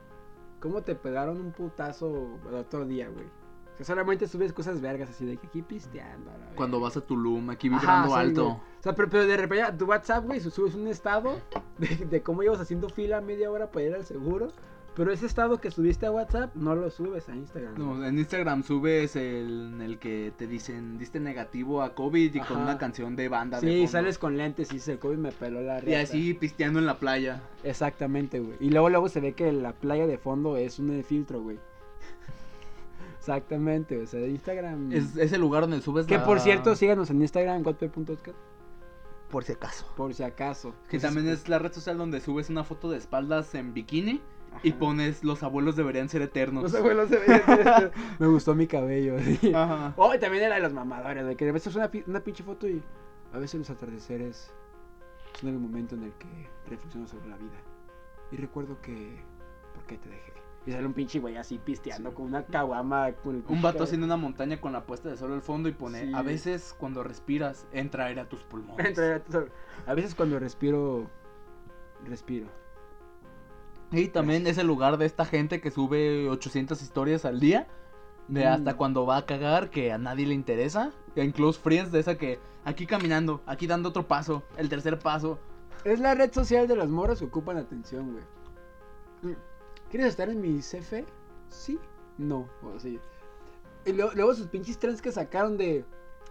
¿cómo 0.60 0.82
te 0.82 0.96
pegaron 0.96 1.40
un 1.40 1.52
putazo 1.52 2.40
el 2.48 2.56
otro 2.56 2.86
día, 2.86 3.10
güey? 3.10 3.26
O 3.26 3.78
sea, 3.78 3.86
solamente 3.86 4.28
subes 4.28 4.52
cosas 4.52 4.82
vergas 4.82 5.10
así 5.10 5.26
de 5.26 5.38
que 5.38 5.48
aquí 5.48 5.62
pisteando. 5.62 6.30
la 6.32 6.56
Cuando 6.56 6.80
vas 6.82 6.98
a 6.98 7.02
Tulum, 7.02 7.50
aquí 7.50 7.70
Ajá, 7.70 7.78
vibrando 7.80 8.10
sí, 8.10 8.14
alto. 8.20 8.44
güey. 8.44 8.56
O 8.56 8.84
sea, 8.84 8.94
pero, 8.96 9.10
pero 9.10 9.26
de 9.26 9.38
repente 9.38 9.72
tu 9.78 9.86
WhatsApp, 9.86 10.26
güey, 10.26 10.40
subes 10.42 10.76
un 10.76 10.88
estado 10.88 11.38
de, 11.78 11.88
de 12.06 12.22
cómo 12.22 12.42
llevas 12.42 12.60
haciendo 12.60 12.90
fila 12.90 13.22
media 13.22 13.50
hora 13.50 13.72
para 13.72 13.86
ir 13.86 13.96
al 13.96 14.06
seguro. 14.06 14.50
Pero 14.96 15.14
ese 15.14 15.28
estado 15.28 15.62
que 15.62 15.72
subiste 15.72 16.06
a 16.08 16.12
WhatsApp 16.12 16.54
no 16.56 16.76
lo 16.76 16.90
subes 16.90 17.30
a 17.30 17.36
Instagram. 17.36 17.76
No, 17.78 18.06
en 18.06 18.20
Instagram 18.20 18.64
subes 18.64 19.16
el 19.16 19.72
en 19.76 19.82
el 19.82 19.98
que 19.98 20.34
te 20.38 20.46
dicen 20.46 20.98
diste 20.98 21.20
negativo 21.22 21.82
a 21.82 21.96
COVID 21.96 22.36
y 22.36 22.40
con 22.42 22.58
una 22.58 22.78
canción 22.78 23.16
de 23.16 23.30
banda 23.30 23.62
de 23.62 23.68
Sí, 23.68 23.78
fondo. 23.78 23.92
sales 23.92 24.18
con 24.18 24.36
lentes 24.38 24.72
y 24.72 24.76
dice, 24.76 24.98
COVID 25.00 25.18
me 25.18 25.32
peló 25.32 25.62
la 25.62 25.78
y 25.78 25.82
riata". 25.82 26.04
así 26.04 26.34
pisteando 26.34 26.80
en 26.80 26.86
la 26.86 26.96
playa. 27.00 27.42
Exactamente, 27.64 28.40
güey. 28.42 28.58
Y 28.60 28.72
luego, 28.72 28.90
luego 28.90 29.08
se 29.08 29.22
ve 29.22 29.34
que 29.34 29.52
la 29.54 29.72
playa 29.72 30.06
de 30.06 30.18
fondo 30.18 30.58
es 30.58 30.80
un 30.80 31.02
filtro, 31.04 31.42
güey. 31.42 31.60
Exactamente, 33.20 34.02
o 34.02 34.08
sea, 34.08 34.26
Instagram. 34.26 34.92
Es, 34.92 35.16
es 35.18 35.32
el 35.32 35.42
lugar 35.42 35.62
donde 35.62 35.82
subes 35.82 36.06
Que 36.08 36.18
la- 36.18 36.26
por 36.26 36.40
cierto, 36.40 36.76
síganos 36.76 37.10
en 37.10 37.22
Instagram, 37.22 37.64
godpe.oscar, 37.64 38.34
por 39.30 39.44
si 39.44 39.52
acaso. 39.54 39.86
por 39.96 40.14
si 40.14 40.24
acaso. 40.24 40.72
Que 40.90 40.98
Entonces, 40.98 41.02
también 41.04 41.28
es 41.34 41.48
la 41.48 41.60
red 41.60 41.72
social 41.72 41.98
donde 41.98 42.22
subes 42.22 42.50
una 42.50 42.64
foto 42.64 42.90
de 42.90 42.98
espaldas 42.98 43.54
en 43.56 43.74
bikini 43.74 44.22
y 44.64 44.70
Ajá. 44.72 44.80
pones 44.80 45.24
los 45.24 45.44
abuelos 45.44 45.76
deberían 45.76 46.10
ser 46.10 46.22
eternos. 46.22 46.64
Los 46.64 46.76
abuelos 46.76 47.10
se 47.10 47.20
veían- 47.20 47.92
Me 48.20 48.28
gustó 48.28 48.56
mi 48.56 48.68
cabello. 48.68 49.18
así. 49.18 49.54
Ajá. 49.54 49.94
Oh, 49.98 50.14
y 50.14 50.20
también 50.20 50.44
era 50.44 50.56
de 50.56 50.62
los 50.62 50.74
mamadores, 50.74 51.26
de 51.26 51.36
que 51.36 51.48
a 51.50 51.52
veces 51.52 51.76
una, 51.76 51.90
una 52.08 52.20
pinche 52.22 52.44
foto 52.44 52.68
y 52.68 52.84
a 53.34 53.38
veces 53.40 53.60
los 53.60 53.70
atardeceres 53.70 54.52
son 55.40 55.50
el 55.50 55.60
momento 55.60 55.96
en 55.96 56.04
el 56.04 56.14
que 56.14 56.50
reflexiono 56.68 57.08
sobre 57.08 57.28
la 57.30 57.38
vida. 57.38 57.58
Y 58.32 58.38
recuerdo 58.38 58.80
que... 58.82 59.24
¿Por 59.74 59.84
qué 59.86 59.98
te 59.98 60.10
dejé? 60.10 60.34
Y 60.66 60.72
sale 60.72 60.86
un 60.86 60.94
pinche 60.94 61.20
güey 61.20 61.38
así 61.38 61.58
pisteando 61.58 62.14
con 62.14 62.26
una 62.26 62.46
caguama. 62.46 63.14
Con 63.14 63.44
Un 63.48 63.62
vato 63.62 63.84
haciendo 63.84 64.06
una 64.06 64.18
montaña 64.18 64.60
con 64.60 64.74
la 64.74 64.86
puesta 64.86 65.08
de 65.10 65.16
sol 65.18 65.32
al 65.32 65.42
fondo 65.42 65.70
y 65.70 65.72
pone, 65.72 66.02
Sí. 66.08 66.12
a 66.14 66.22
veces 66.22 66.76
cuando 66.78 67.02
respiras 67.02 67.66
entra 67.72 68.06
aire 68.08 68.22
a 68.22 68.28
tus 68.30 68.44
pulmones. 68.44 68.86
Entre- 69.00 69.22
A 69.88 69.94
veces 69.94 70.14
cuando 70.16 70.38
respiro... 70.38 71.10
Respiro. 72.06 72.48
Y 73.92 74.10
también 74.10 74.46
es 74.48 74.58
el 74.58 74.68
lugar 74.68 74.98
de 74.98 75.06
esta 75.06 75.26
gente 75.26 75.62
que 75.62 75.72
sube 75.72 76.30
800 76.30 76.82
historias 76.82 77.26
al 77.26 77.40
día. 77.40 77.68
De 78.28 78.46
Mm. 78.46 78.48
hasta 78.48 78.78
cuando 78.78 79.08
va 79.08 79.18
a 79.18 79.26
cagar, 79.26 79.72
que 79.72 79.92
a 79.92 79.98
nadie 79.98 80.28
le 80.28 80.36
interesa. 80.36 80.92
En 81.16 81.32
Close 81.32 81.60
Friends, 81.60 81.92
de 81.92 82.00
esa 82.00 82.16
que 82.16 82.40
aquí 82.64 82.86
caminando, 82.86 83.42
aquí 83.48 83.66
dando 83.66 83.90
otro 83.90 84.08
paso, 84.08 84.44
el 84.58 84.70
tercer 84.70 85.00
paso. 85.00 85.40
Es 85.84 86.00
la 86.00 86.14
red 86.14 86.32
social 86.32 86.68
de 86.68 86.76
las 86.76 86.90
morras 86.90 87.20
que 87.20 87.26
ocupan 87.26 87.58
atención, 87.58 88.12
güey. 88.12 89.36
¿Quieres 89.90 90.10
estar 90.10 90.30
en 90.30 90.40
mi 90.42 90.60
CF? 90.60 91.06
Sí. 91.48 91.80
No. 92.18 92.48
O 92.62 92.80
sí. 92.80 93.00
Y 93.86 93.94
luego, 93.94 94.12
luego 94.14 94.36
sus 94.36 94.48
pinches 94.48 94.78
trends 94.78 95.02
que 95.02 95.12
sacaron 95.12 95.58
de... 95.58 95.84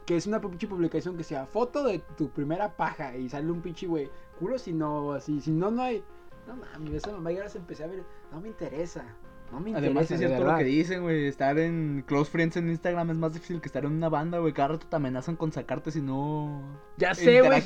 Que 0.06 0.16
es 0.16 0.26
una 0.26 0.40
pinche 0.40 0.68
publicación 0.68 1.16
que 1.16 1.24
sea 1.24 1.46
foto 1.46 1.82
de 1.82 1.98
tu 2.16 2.30
primera 2.30 2.76
paja 2.76 3.16
y 3.16 3.28
sale 3.28 3.50
un 3.50 3.60
pinche 3.60 3.86
güey. 3.86 4.08
Culo 4.38 4.58
si 4.58 4.72
no, 4.72 5.12
así. 5.12 5.40
Si 5.40 5.50
no, 5.50 5.70
no 5.70 5.82
hay... 5.82 6.04
No 6.48 6.56
mames, 6.56 6.94
esa 6.94 7.12
mamá 7.12 7.30
ya 7.30 7.40
las 7.40 7.54
empecé 7.56 7.84
a 7.84 7.88
ver. 7.88 8.02
No 8.32 8.40
me 8.40 8.48
interesa. 8.48 9.04
No 9.52 9.60
me 9.60 9.68
interesa. 9.70 9.86
Además, 9.86 10.10
es 10.10 10.18
cierto 10.18 10.44
lo 10.44 10.56
que 10.56 10.64
dicen, 10.64 11.02
güey. 11.02 11.26
Estar 11.26 11.58
en 11.58 12.02
Close 12.06 12.30
Friends 12.30 12.56
en 12.56 12.70
Instagram 12.70 13.10
es 13.10 13.18
más 13.18 13.34
difícil 13.34 13.60
que 13.60 13.66
estar 13.66 13.84
en 13.84 13.92
una 13.92 14.08
banda, 14.08 14.38
güey. 14.38 14.54
Cada 14.54 14.68
rato 14.68 14.86
te 14.88 14.96
amenazan 14.96 15.36
con 15.36 15.52
sacarte 15.52 15.90
si 15.90 16.00
no. 16.00 16.62
Ya 16.96 17.14
sé, 17.14 17.42
güey. 17.42 17.62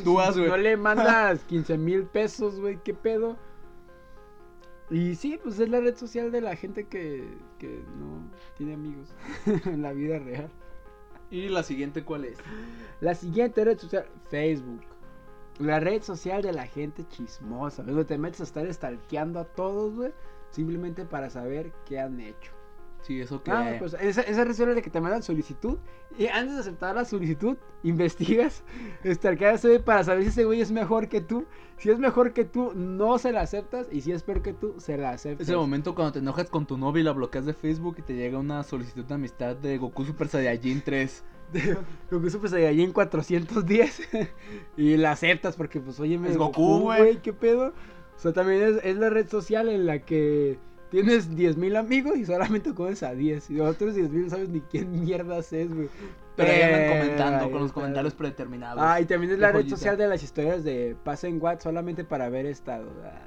No 0.48 0.56
le 0.56 0.76
mandas 0.76 1.44
15 1.44 1.78
mil 1.78 2.04
pesos, 2.06 2.58
güey. 2.58 2.80
¿Qué 2.82 2.92
pedo? 2.92 3.36
Y 4.90 5.14
sí, 5.14 5.38
pues 5.40 5.60
es 5.60 5.68
la 5.68 5.80
red 5.80 5.96
social 5.96 6.32
de 6.32 6.40
la 6.40 6.56
gente 6.56 6.88
que, 6.88 7.24
que 7.58 7.84
no 7.98 8.28
tiene 8.58 8.74
amigos 8.74 9.14
en 9.64 9.80
la 9.80 9.92
vida 9.92 10.18
real. 10.18 10.50
¿Y 11.30 11.48
la 11.48 11.62
siguiente 11.62 12.04
cuál 12.04 12.24
es? 12.24 12.36
La 13.00 13.14
siguiente 13.14 13.64
red 13.64 13.78
social, 13.78 14.06
Facebook. 14.28 14.82
La 15.58 15.80
red 15.80 16.02
social 16.02 16.42
de 16.42 16.52
la 16.52 16.66
gente 16.66 17.06
chismosa. 17.08 17.82
Donde 17.82 18.04
te 18.04 18.18
metes 18.18 18.40
a 18.40 18.44
estar 18.44 18.72
stalkeando 18.72 19.40
a 19.40 19.44
todos, 19.44 19.94
güey. 19.94 20.12
Simplemente 20.50 21.04
para 21.04 21.30
saber 21.30 21.72
qué 21.86 21.98
han 22.00 22.20
hecho. 22.20 22.52
Sí, 23.02 23.20
eso 23.20 23.42
que. 23.42 23.50
Ah, 23.50 23.76
pues 23.78 23.94
esa, 24.00 24.22
esa 24.22 24.44
red 24.44 24.52
social 24.52 24.70
es 24.70 24.76
la 24.76 24.82
que 24.82 24.90
te 24.90 25.00
mandan 25.00 25.22
solicitud. 25.22 25.78
Y 26.16 26.26
antes 26.28 26.54
de 26.54 26.60
aceptar 26.60 26.94
la 26.94 27.04
solicitud, 27.04 27.56
investigas, 27.82 28.62
güey, 29.62 29.78
para 29.82 30.04
saber 30.04 30.22
si 30.22 30.28
ese 30.28 30.44
güey 30.44 30.60
es 30.60 30.70
mejor 30.70 31.08
que 31.08 31.20
tú. 31.20 31.46
Si 31.78 31.90
es 31.90 31.98
mejor 31.98 32.32
que 32.32 32.44
tú, 32.44 32.72
no 32.74 33.18
se 33.18 33.32
la 33.32 33.40
aceptas. 33.40 33.88
Y 33.90 34.02
si 34.02 34.12
es 34.12 34.22
peor 34.22 34.40
que 34.40 34.52
tú, 34.52 34.76
se 34.78 34.96
la 34.96 35.10
aceptas. 35.10 35.48
Ese 35.48 35.56
momento 35.56 35.94
cuando 35.96 36.12
te 36.12 36.18
enojas 36.20 36.48
con 36.48 36.64
tu 36.64 36.78
novia 36.78 37.00
y 37.00 37.04
la 37.04 37.12
bloqueas 37.12 37.44
de 37.44 37.54
Facebook 37.54 37.96
y 37.98 38.02
te 38.02 38.14
llega 38.14 38.38
una 38.38 38.62
solicitud 38.62 39.04
de 39.04 39.14
amistad 39.14 39.56
de 39.56 39.78
Goku 39.78 40.04
Super 40.04 40.28
Saiyajin 40.28 40.82
3. 40.82 41.24
Goku 42.10 42.30
Super 42.30 42.50
Saiyajin 42.50 42.92
410 42.92 44.00
y 44.76 44.96
la 44.96 45.12
aceptas 45.12 45.56
porque 45.56 45.80
pues 45.80 45.98
oye 46.00 46.18
Es 46.26 46.36
Goku, 46.36 46.80
güey. 46.80 47.16
¿qué 47.18 47.32
pedo? 47.32 47.72
O 48.16 48.18
sea, 48.18 48.32
también 48.32 48.62
es, 48.62 48.84
es 48.84 48.96
la 48.96 49.10
red 49.10 49.28
social 49.28 49.68
en 49.68 49.86
la 49.86 49.98
que 50.00 50.58
tienes 50.90 51.30
10.000 51.30 51.76
amigos 51.76 52.16
y 52.16 52.24
solamente 52.26 52.74
conoces 52.74 53.02
a 53.02 53.14
10 53.14 53.50
y 53.50 53.60
otros 53.60 53.96
10.000 53.96 54.10
no 54.24 54.30
sabes 54.30 54.48
ni 54.50 54.60
quién 54.60 54.90
mierdas 55.04 55.52
es, 55.52 55.74
güey. 55.74 55.88
Pero 56.36 56.50
andan 56.50 56.80
Eh, 56.80 56.88
comentando 56.88 57.50
con 57.50 57.60
los 57.62 57.72
comentarios 57.72 58.14
predeterminados. 58.14 58.82
Ah, 58.82 59.00
y 59.00 59.04
también 59.04 59.32
es 59.32 59.38
la 59.38 59.52
red 59.52 59.68
social 59.68 59.96
de 59.98 60.08
las 60.08 60.22
historias 60.22 60.64
de 60.64 60.96
pasa 61.02 61.28
en 61.28 61.42
WhatsApp 61.42 61.62
solamente 61.62 62.04
para 62.04 62.28
ver 62.28 62.46
estado. 62.46 62.90
Ah. 63.04 63.18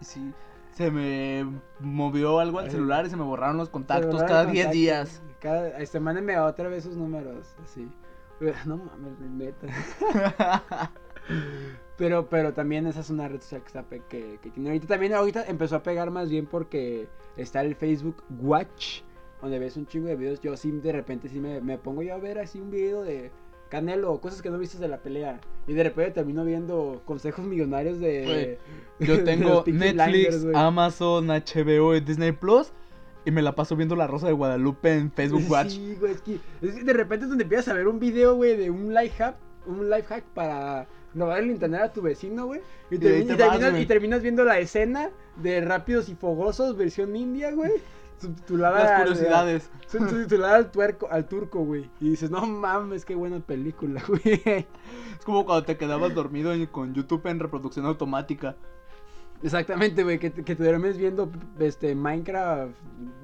Sí. 0.00 0.32
Se 0.72 0.90
me 0.90 1.46
movió 1.80 2.38
algo 2.40 2.58
al 2.58 2.70
celular 2.70 3.06
y 3.06 3.10
se 3.10 3.16
me 3.16 3.24
borraron 3.24 3.56
los 3.58 3.68
contactos 3.68 4.22
cada 4.22 4.46
10 4.46 4.66
contactos, 4.66 4.72
días. 4.72 5.22
Cada, 5.40 5.68
este, 5.78 6.00
mándenme 6.00 6.38
otra 6.38 6.68
vez 6.68 6.84
sus 6.84 6.96
números, 6.96 7.54
así. 7.62 7.88
No 8.66 8.76
mames, 8.78 9.18
neta. 9.20 9.66
Pero, 11.96 12.28
pero 12.28 12.52
también 12.52 12.86
esa 12.88 13.00
es 13.00 13.10
una 13.10 13.28
red 13.28 13.40
social 13.40 13.60
que 13.60 13.66
está 13.68 13.82
pe- 13.84 14.02
que, 14.08 14.38
que 14.42 14.50
tiene 14.50 14.70
ahorita 14.70 14.88
también 14.88 15.14
ahorita 15.14 15.44
empezó 15.46 15.76
a 15.76 15.82
pegar 15.82 16.10
más 16.10 16.28
bien 16.28 16.46
porque 16.46 17.06
está 17.36 17.60
el 17.60 17.76
Facebook 17.76 18.24
Watch 18.40 19.02
donde 19.40 19.58
ves 19.60 19.76
un 19.76 19.86
chingo 19.86 20.08
de 20.08 20.16
videos. 20.16 20.40
Yo 20.40 20.56
sí 20.56 20.72
de 20.72 20.90
repente 20.90 21.28
sí 21.28 21.38
me, 21.38 21.60
me 21.60 21.78
pongo 21.78 22.02
yo 22.02 22.14
a 22.14 22.18
ver 22.18 22.40
así 22.40 22.60
un 22.60 22.70
video 22.70 23.02
de 23.02 23.30
Canelo, 23.72 24.20
cosas 24.20 24.42
que 24.42 24.50
no 24.50 24.58
viste 24.58 24.76
de 24.76 24.86
la 24.86 24.98
pelea. 24.98 25.40
Y 25.66 25.72
de 25.72 25.82
repente 25.82 26.10
termino 26.10 26.44
viendo 26.44 27.00
consejos 27.06 27.46
millonarios 27.46 27.98
de. 28.00 28.58
Yo 29.00 29.24
tengo 29.24 29.64
Netflix, 29.66 30.42
Blinders. 30.42 30.46
Amazon, 30.54 31.28
HBO 31.28 31.96
y 31.96 32.00
Disney 32.00 32.32
Plus. 32.32 32.70
Y 33.24 33.30
me 33.30 33.40
la 33.40 33.54
paso 33.54 33.74
viendo 33.74 33.96
La 33.96 34.06
Rosa 34.06 34.26
de 34.26 34.34
Guadalupe 34.34 34.92
en 34.92 35.10
Facebook 35.10 35.44
Watch. 35.48 35.70
Sí, 35.70 35.96
güey, 35.98 36.12
es 36.12 36.20
que, 36.20 36.38
es 36.60 36.74
que 36.74 36.84
de 36.84 36.92
repente 36.92 37.24
es 37.24 37.30
donde 37.30 37.44
empiezas 37.44 37.68
a 37.68 37.72
ver 37.72 37.88
un 37.88 37.98
video, 37.98 38.34
güey, 38.34 38.58
de 38.58 38.68
un 38.68 38.92
life 38.92 39.16
hack, 39.16 39.36
un 39.64 39.88
life 39.88 40.04
hack 40.06 40.24
para 40.34 40.86
robar 41.14 41.38
el 41.38 41.50
internet 41.50 41.80
a 41.80 41.92
tu 41.94 42.02
vecino, 42.02 42.44
güey. 42.44 42.60
Y, 42.90 42.96
Y 42.96 42.98
te 42.98 43.20
y 43.20 43.80
y 43.80 43.86
terminas 43.86 44.20
viendo 44.20 44.44
la 44.44 44.58
escena 44.58 45.08
de 45.36 45.62
Rápidos 45.62 46.10
y 46.10 46.14
Fogosos, 46.14 46.76
versión 46.76 47.16
india, 47.16 47.50
güey. 47.52 47.72
Subtitulada 48.22 48.84
Las 48.84 49.00
curiosidades. 49.02 49.70
sub- 49.86 50.08
Subtitulada 50.08 50.56
al, 50.56 50.70
tuerco, 50.70 51.08
al 51.10 51.28
turco, 51.28 51.60
güey. 51.64 51.90
Y 52.00 52.10
dices, 52.10 52.30
no 52.30 52.46
mames, 52.46 53.04
qué 53.04 53.14
buena 53.14 53.40
película, 53.40 54.02
güey. 54.08 54.40
Es 54.44 55.24
como 55.24 55.44
cuando 55.44 55.64
te 55.64 55.76
quedabas 55.76 56.14
dormido 56.14 56.52
en- 56.52 56.66
con 56.66 56.94
YouTube 56.94 57.26
en 57.26 57.38
reproducción 57.40 57.84
automática. 57.86 58.56
Exactamente, 59.42 60.04
güey, 60.04 60.20
que, 60.20 60.30
te- 60.30 60.44
que 60.44 60.54
te 60.54 60.62
duermes 60.62 60.96
viendo 60.96 61.28
este 61.58 61.96
Minecraft 61.96 62.72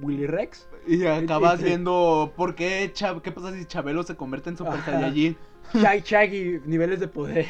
Willy 0.02 0.26
Rex. 0.26 0.69
Y 0.87 1.05
acabas 1.07 1.62
viendo 1.62 2.33
por 2.37 2.55
qué, 2.57 2.93
Chab- 2.93 3.23
qué 3.23 3.31
pasa 3.31 3.52
si 3.52 3.64
Chabelo 3.67 4.02
se 4.02 4.17
convierte 4.17 4.50
en 4.50 4.57
Super. 4.57 4.81
Saiyajin. 4.85 5.37
Shaggy 5.75 6.00
Shaggy, 6.02 6.61
niveles 6.64 6.99
de 6.99 7.09
poder. 7.09 7.47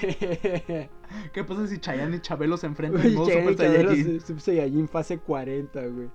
¿Qué 1.33 1.45
pasa 1.45 1.67
si 1.69 1.79
Chayanne 1.79 2.17
y 2.17 2.21
Chabelo 2.21 2.57
se 2.57 2.67
enfrentan 2.67 3.07
en 3.07 3.15
modo 3.15 3.29
Chayanne 3.29 3.51
Super 3.53 3.67
Saiyajin? 3.87 4.21
Su- 4.21 4.27
Super 4.27 4.43
Saiyajin 4.43 4.89
fase 4.89 5.19
40, 5.19 5.87
güey. 5.87 6.11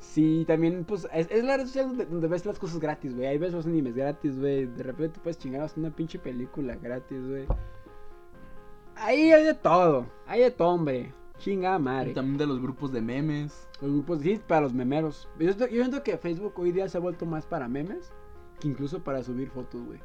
Sí, 0.00 0.44
también, 0.46 0.84
pues, 0.84 1.08
es, 1.12 1.28
es 1.30 1.42
la 1.44 1.56
red 1.56 1.66
social 1.66 1.88
donde, 1.88 2.06
donde 2.06 2.28
ves 2.28 2.46
las 2.46 2.58
cosas 2.58 2.78
gratis, 2.78 3.14
güey. 3.14 3.26
Ahí 3.26 3.38
ves 3.38 3.52
los 3.52 3.66
animes 3.66 3.94
gratis, 3.96 4.38
güey. 4.38 4.66
De 4.66 4.82
repente 4.82 5.14
te 5.14 5.20
puedes 5.20 5.38
chingar 5.38 5.62
hasta 5.62 5.80
una 5.80 5.90
pinche 5.90 6.18
película 6.18 6.76
gratis, 6.76 7.26
güey. 7.26 7.46
Ahí 8.96 9.32
hay 9.32 9.44
de 9.44 9.54
todo. 9.54 10.06
Hay 10.26 10.40
de 10.40 10.50
todo, 10.50 10.68
hombre. 10.70 11.12
Chinga 11.38 11.76
Y 11.76 11.82
madre. 11.82 12.12
también 12.14 12.36
de 12.38 12.46
los 12.46 12.60
grupos 12.60 12.92
de 12.92 13.00
memes. 13.00 13.68
Los 13.80 13.92
grupos, 13.92 14.20
sí, 14.20 14.40
para 14.46 14.62
los 14.62 14.74
memeros. 14.74 15.28
Yo, 15.38 15.46
siento- 15.52 15.66
yo 15.68 15.82
siento 15.82 16.02
que 16.02 16.18
Facebook 16.18 16.52
hoy 16.56 16.72
día 16.72 16.88
se 16.88 16.98
ha 16.98 17.00
vuelto 17.00 17.26
más 17.26 17.46
para 17.46 17.68
memes 17.68 18.12
que 18.58 18.66
incluso 18.68 19.04
para 19.04 19.22
subir 19.22 19.50
fotos, 19.50 19.84
güey. 19.84 20.00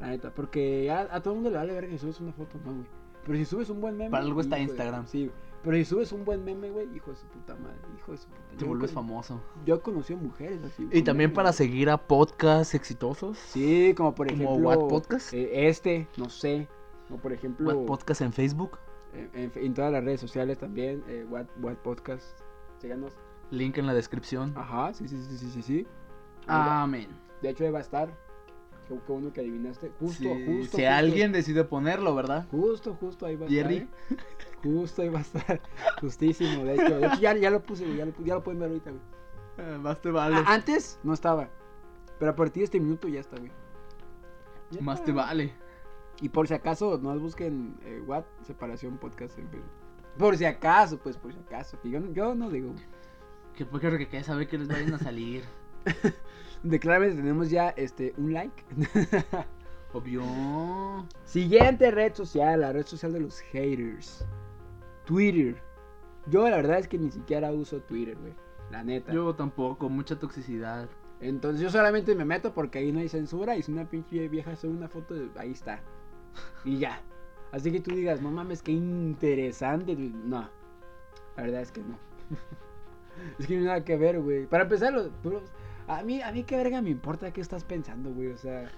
La 0.00 0.08
neta, 0.08 0.30
porque 0.34 0.90
a 0.90 1.20
todo 1.22 1.32
el 1.34 1.36
mundo 1.40 1.50
le 1.50 1.56
vale 1.56 1.72
ver 1.72 1.88
que 1.88 1.96
subes 1.96 2.20
una 2.20 2.32
foto, 2.32 2.58
no, 2.64 2.72
güey. 2.74 2.86
Pero 3.24 3.38
si 3.38 3.44
subes 3.46 3.70
un 3.70 3.80
buen 3.80 3.96
meme. 3.96 4.10
Para 4.10 4.24
algo 4.24 4.40
está 4.42 4.58
Instagram. 4.58 5.06
sí, 5.06 5.30
pero 5.64 5.76
si 5.76 5.84
subes 5.84 6.12
un 6.12 6.24
buen 6.24 6.44
meme, 6.44 6.70
güey, 6.70 6.94
hijo 6.94 7.10
de 7.10 7.16
su 7.16 7.26
puta 7.26 7.54
madre. 7.56 7.78
Hijo 7.96 8.12
de 8.12 8.18
su 8.18 8.28
puta 8.28 8.40
Te 8.50 8.56
yo 8.58 8.66
vuelves 8.68 8.92
con- 8.92 9.06
famoso. 9.06 9.40
Yo 9.64 9.76
he 9.76 9.80
conocido 9.80 10.18
mujeres 10.20 10.62
así. 10.62 10.86
Y 10.92 11.02
también 11.02 11.32
para 11.32 11.52
seguir 11.52 11.88
a 11.90 11.96
podcasts 11.96 12.74
exitosos. 12.74 13.38
Sí, 13.38 13.94
como 13.96 14.14
por 14.14 14.28
¿Como 14.28 14.42
ejemplo. 14.42 14.68
What 14.68 14.88
Podcast? 14.88 15.32
eh, 15.32 15.66
este, 15.68 16.06
no 16.16 16.28
sé. 16.28 16.68
O 17.10 17.16
por 17.16 17.32
ejemplo. 17.32 17.66
What 17.74 17.86
Podcast 17.86 18.20
en 18.20 18.32
Facebook. 18.32 18.78
en 19.12 19.74
todas 19.74 19.90
las 19.92 20.04
redes 20.04 20.20
sociales 20.20 20.58
también. 20.58 21.02
Eh, 21.08 21.26
What, 21.28 21.46
What 21.62 21.76
Podcast. 21.76 22.40
Síganos. 22.78 23.12
Link 23.50 23.78
en 23.78 23.86
la 23.86 23.94
descripción. 23.94 24.52
Ajá, 24.56 24.92
sí, 24.94 25.06
sí, 25.08 25.16
sí, 25.22 25.38
sí, 25.38 25.50
sí. 25.50 25.62
sí. 25.62 25.86
Amén. 26.46 27.08
De 27.42 27.50
hecho, 27.50 27.64
ahí 27.64 27.70
va 27.70 27.78
a 27.78 27.82
estar. 27.82 28.08
Qué, 28.88 28.94
qué 29.06 29.12
bueno 29.12 29.32
que 29.32 29.40
adivinaste. 29.40 29.90
Justo, 29.98 30.22
Sí, 30.22 30.28
justo. 30.28 30.76
si 30.76 30.82
justo, 30.82 30.88
alguien 30.88 31.32
decide 31.32 31.64
ponerlo, 31.64 32.14
¿verdad? 32.14 32.46
Justo, 32.50 32.94
justo 32.94 33.26
ahí 33.26 33.36
va 33.36 33.46
a 33.46 33.48
Jerry. 33.48 33.76
estar. 33.78 34.18
¿eh? 34.18 34.22
Justo 34.62 35.02
ahí 35.02 35.08
va 35.08 35.18
a 35.18 35.22
estar. 35.22 35.60
Justísimo, 36.00 36.64
de 36.64 36.74
hecho. 36.74 36.98
De 36.98 37.06
hecho, 37.06 37.20
ya, 37.20 37.36
ya 37.36 37.50
lo 37.50 37.62
puse. 37.62 37.96
Ya 37.96 38.06
lo, 38.06 38.12
ya 38.24 38.34
lo 38.34 38.42
pueden 38.42 38.60
ver 38.60 38.68
ahorita, 38.70 38.90
güey. 38.90 39.02
Eh, 39.58 39.78
más 39.78 40.00
te 40.00 40.10
vale. 40.10 40.36
Ah, 40.36 40.44
antes 40.54 40.98
no 41.02 41.12
estaba. 41.14 41.48
Pero 42.18 42.30
a 42.30 42.36
partir 42.36 42.60
de 42.60 42.64
este 42.64 42.80
minuto 42.80 43.08
ya 43.08 43.20
está, 43.20 43.36
güey. 43.38 43.50
Ya 44.70 44.80
más 44.80 44.96
está. 44.96 45.06
te 45.06 45.12
vale. 45.12 45.52
Y 46.20 46.28
por 46.28 46.46
si 46.48 46.54
acaso, 46.54 46.98
no 47.02 47.18
busquen 47.18 47.76
eh, 47.82 48.02
What 48.06 48.24
Separación 48.42 48.98
Podcast 48.98 49.38
en 49.38 49.48
Facebook. 49.48 49.70
Por 50.18 50.36
si 50.36 50.44
acaso, 50.44 50.98
pues 50.98 51.16
por 51.16 51.32
si 51.32 51.38
acaso. 51.40 51.76
Yo, 51.84 52.00
no- 52.00 52.12
yo 52.12 52.34
no 52.34 52.50
digo. 52.50 52.72
Que 53.56 53.64
porque 53.66 53.90
que, 53.98 54.08
que 54.08 54.22
sabe 54.24 54.46
que 54.46 54.58
les 54.58 54.68
vayan 54.68 54.94
a 54.94 54.98
salir. 54.98 55.44
De 56.64 56.80
claramente 56.80 57.16
tenemos 57.16 57.50
ya 57.50 57.68
este 57.76 58.14
un 58.16 58.32
like. 58.32 58.64
Obvio. 59.92 60.24
Siguiente 61.24 61.90
red 61.90 62.14
social, 62.14 62.62
la 62.62 62.72
red 62.72 62.86
social 62.86 63.12
de 63.12 63.20
los 63.20 63.40
haters. 63.40 64.26
Twitter. 65.04 65.56
Yo 66.26 66.48
la 66.48 66.56
verdad 66.56 66.78
es 66.78 66.88
que 66.88 66.98
ni 66.98 67.10
siquiera 67.10 67.52
uso 67.52 67.80
Twitter, 67.82 68.16
güey. 68.16 68.32
La 68.70 68.82
neta. 68.82 69.12
Yo 69.12 69.34
tampoco, 69.34 69.90
mucha 69.90 70.18
toxicidad. 70.18 70.88
Entonces 71.20 71.60
yo 71.60 71.70
solamente 71.70 72.14
me 72.14 72.24
meto 72.24 72.54
porque 72.54 72.78
ahí 72.78 72.92
no 72.92 73.00
hay 73.00 73.08
censura 73.10 73.56
y 73.56 73.62
si 73.62 73.70
una 73.70 73.88
pinche 73.88 74.26
vieja 74.28 74.56
sube 74.56 74.72
una 74.72 74.88
foto, 74.88 75.14
ahí 75.36 75.52
está. 75.52 75.80
Y 76.64 76.78
ya. 76.78 77.00
Así 77.52 77.70
que 77.70 77.80
tú 77.80 77.94
digas, 77.94 78.20
no 78.22 78.30
mames, 78.30 78.62
qué 78.62 78.72
interesante. 78.72 79.94
No. 79.94 80.48
La 81.36 81.42
verdad 81.42 81.60
es 81.60 81.70
que 81.70 81.82
no. 81.82 81.98
es 83.38 83.46
que 83.46 83.54
no 83.54 83.60
hay 83.60 83.66
nada 83.66 83.84
que 83.84 83.96
ver, 83.98 84.18
güey. 84.20 84.46
Para 84.46 84.64
empezar, 84.64 84.94
los, 84.94 85.10
puros- 85.22 85.52
a 85.88 86.02
mí, 86.02 86.22
a 86.22 86.32
mí 86.32 86.44
qué 86.44 86.56
verga 86.56 86.80
me 86.82 86.90
importa 86.90 87.32
qué 87.32 87.40
estás 87.40 87.64
pensando, 87.64 88.10
güey. 88.10 88.28
O 88.28 88.36
sea, 88.38 88.70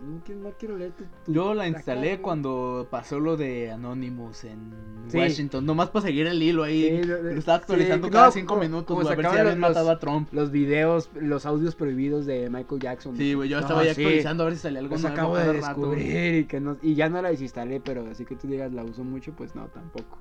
no 0.00 0.20
quiero, 0.24 0.40
no 0.42 0.50
quiero 0.52 0.76
leer 0.76 0.92
tu, 0.92 1.04
tu- 1.24 1.32
Yo 1.32 1.54
la 1.54 1.66
instalé 1.66 2.20
cuando 2.20 2.86
pasó 2.90 3.18
lo 3.18 3.36
de 3.36 3.70
Anonymous 3.72 4.44
en 4.44 4.72
Sí. 5.08 5.18
Washington. 5.18 5.66
Nomás 5.66 5.90
para 5.90 6.06
seguir 6.06 6.26
el 6.28 6.40
hilo 6.42 6.62
ahí. 6.62 7.00
Sí, 7.02 7.08
lo- 7.08 7.28
estaba 7.30 7.58
actualizando 7.58 8.06
sí, 8.06 8.12
cada 8.12 8.26
no, 8.26 8.32
cinco 8.32 8.48
como- 8.54 8.60
minutos. 8.62 8.86
como 8.86 9.02
güey, 9.02 9.26
a 9.26 9.42
ver 9.44 9.52
si 9.54 9.58
mataba 9.58 9.92
a 9.92 9.98
Trump. 9.98 10.28
Los 10.32 10.50
videos, 10.52 11.10
los 11.14 11.46
audios 11.46 11.74
prohibidos 11.74 12.26
de 12.26 12.48
Michael 12.48 12.80
Jackson. 12.80 13.16
Sí, 13.16 13.34
güey, 13.34 13.48
yo 13.48 13.56
No, 13.56 13.62
estaba 13.62 13.82
ya 13.84 13.94
sí. 13.94 14.02
actualizando 14.02 14.42
a 14.44 14.46
ver 14.46 14.54
si 14.56 14.60
salía 14.62 14.78
algo 14.80 14.92
Los 14.94 15.02
nuevo 15.02 15.16
acabo 15.16 15.36
de 15.36 15.44
rato. 15.52 15.56
descubrir 15.66 16.34
y 16.36 16.44
que 16.44 16.60
no, 16.60 16.76
y 16.80 16.94
ya 16.94 17.08
no 17.08 17.20
la 17.20 17.30
desinstalé, 17.30 17.80
pero 17.80 18.06
así 18.10 18.24
que 18.24 18.36
tú 18.36 18.46
digas 18.46 18.72
la 18.72 18.84
uso 18.84 19.02
mucho, 19.02 19.32
pues 19.32 19.54
no, 19.56 19.66
tampoco. 19.66 20.18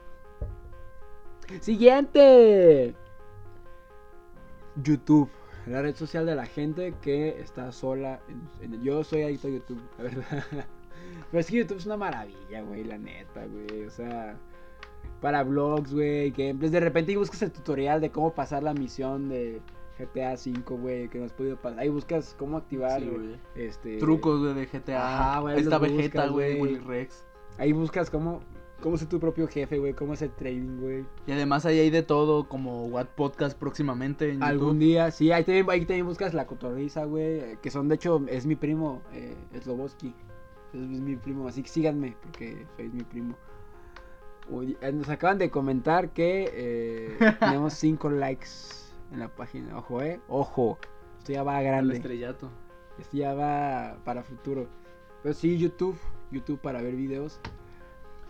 Siguiente. 1.62 2.96
YouTube, 4.84 5.29
la 5.67 5.81
red 5.81 5.95
social 5.95 6.25
de 6.25 6.36
la 6.36 6.45
gente 6.45 6.93
que 7.01 7.39
está 7.41 7.71
sola. 7.71 8.19
en- 8.62 8.74
en- 8.74 8.81
yo 8.83 9.03
soy 9.03 9.24
adicto 9.24 9.47
a 9.47 9.51
YouTube, 9.51 9.81
la 9.97 10.03
verdad. 10.03 10.24
Pero 11.31 11.39
es 11.41 11.47
que 11.47 11.57
YouTube 11.57 11.77
es 11.77 11.86
una 11.86 11.97
maravilla, 11.97 12.62
güey, 12.62 12.83
la 12.83 12.97
neta, 12.97 13.45
güey. 13.45 13.86
O 13.86 13.89
sea, 13.89 14.38
para 15.21 15.43
vlogs, 15.43 15.93
güey, 15.93 16.31
gameplays. 16.31 16.71
De 16.71 16.79
repente 16.79 17.15
buscas 17.17 17.41
el 17.41 17.51
tutorial 17.51 18.01
de 18.01 18.09
cómo 18.12 18.33
pasar 18.33 18.63
la 18.63 18.74
misión 18.74 19.29
de 19.29 19.62
GTA 19.97 20.33
V, 20.33 20.62
güey, 20.77 21.09
que 21.09 21.17
no 21.19 21.25
has 21.25 21.33
podido 21.33 21.57
pasar. 21.57 21.79
Ahí 21.79 21.89
buscas 21.89 22.36
cómo 22.38 22.57
activar 22.57 23.01
Sí, 23.01 23.36
este 23.55 23.97
Trucos, 23.97 24.39
güey, 24.41 24.53
de 24.53 24.65
GTA. 24.67 24.97
Ajá, 25.31 25.39
güey, 25.41 25.57
Ahí 25.57 25.63
los 25.63 25.81
Vegeta, 25.81 26.27
güey. 26.27 26.59
Willy 26.62 26.77
Rex. 26.79 27.25
Ahí 27.57 27.71
buscas 27.71 28.09
cómo, 28.12 28.41
cómo 28.81 28.98
ser 28.98 29.07
tu 29.10 29.19
propio 29.19 29.48
jefe, 29.48 29.77
güey, 29.79 29.93
cómo 29.93 30.13
hacer 30.13 30.29
trading, 30.29 30.79
güey. 30.79 31.05
Y 31.25 31.31
además 31.31 31.65
ahí 31.65 31.79
hay 31.79 31.89
de 31.89 32.03
todo, 32.03 32.48
como 32.48 32.86
What 32.88 33.07
Podcast 33.15 33.57
próximamente 33.57 34.31
en 34.31 34.43
Algún 34.43 34.67
YouTube. 34.75 34.79
día, 34.79 35.12
sí, 35.12 35.31
ahí 35.31 35.43
también, 35.43 35.65
ahí 35.69 35.86
también 35.86 36.05
buscas 36.05 36.34
la 36.34 36.46
cotorriza, 36.48 37.05
güey, 37.05 37.39
eh, 37.39 37.57
que 37.62 37.72
son, 37.72 37.88
de 37.89 37.96
hecho, 37.96 38.24
es 38.27 38.46
mi 38.46 38.55
primo, 38.55 39.01
eh, 39.13 39.36
Sloboski. 39.62 40.13
Es, 40.74 40.81
es 40.81 41.00
mi 41.01 41.15
primo, 41.15 41.48
así 41.48 41.63
que 41.63 41.69
síganme, 41.69 42.15
porque 42.22 42.65
soy 42.75 42.89
mi 42.89 43.03
primo. 43.03 43.36
Uy, 44.50 44.77
eh, 44.81 44.91
nos 44.93 45.10
acaban 45.10 45.38
de 45.38 45.50
comentar 45.50 46.12
que 46.12 46.50
eh, 46.53 47.17
tenemos 47.39 47.74
5 47.74 48.10
likes 48.12 48.48
en 49.12 49.19
la 49.19 49.27
página. 49.27 49.77
Ojo, 49.77 50.01
eh, 50.01 50.22
ojo. 50.29 50.77
Esto 51.17 51.34
ya 51.34 51.43
va 51.43 51.60
El 51.60 51.65
grande. 51.65 51.96
estrellato. 51.96 52.50
Esto 52.98 53.17
ya 53.17 53.34
va 53.34 53.98
para 54.05 54.24
futuro. 54.24 54.67
Pero 55.22 55.34
sí, 55.36 55.57
YouTube, 55.57 55.98
YouTube 56.31 56.60
para 56.60 56.81
ver 56.81 56.96
videos. 56.96 57.41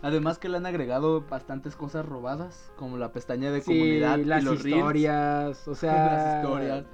Además 0.02 0.38
que 0.38 0.48
le 0.48 0.56
han 0.58 0.66
agregado 0.66 1.22
bastantes 1.28 1.74
cosas 1.76 2.06
robadas, 2.06 2.70
como 2.76 2.96
la 2.98 3.12
pestaña 3.12 3.50
de 3.50 3.60
Sí, 3.62 3.66
comunidad 3.72 4.18
las 4.20 4.42
y 4.42 4.44
los 4.44 4.62
reels. 4.62 4.76
historias, 4.78 5.68
o 5.68 5.74
sea, 5.74 5.92
Las 6.14 6.36
historias. 6.44 6.84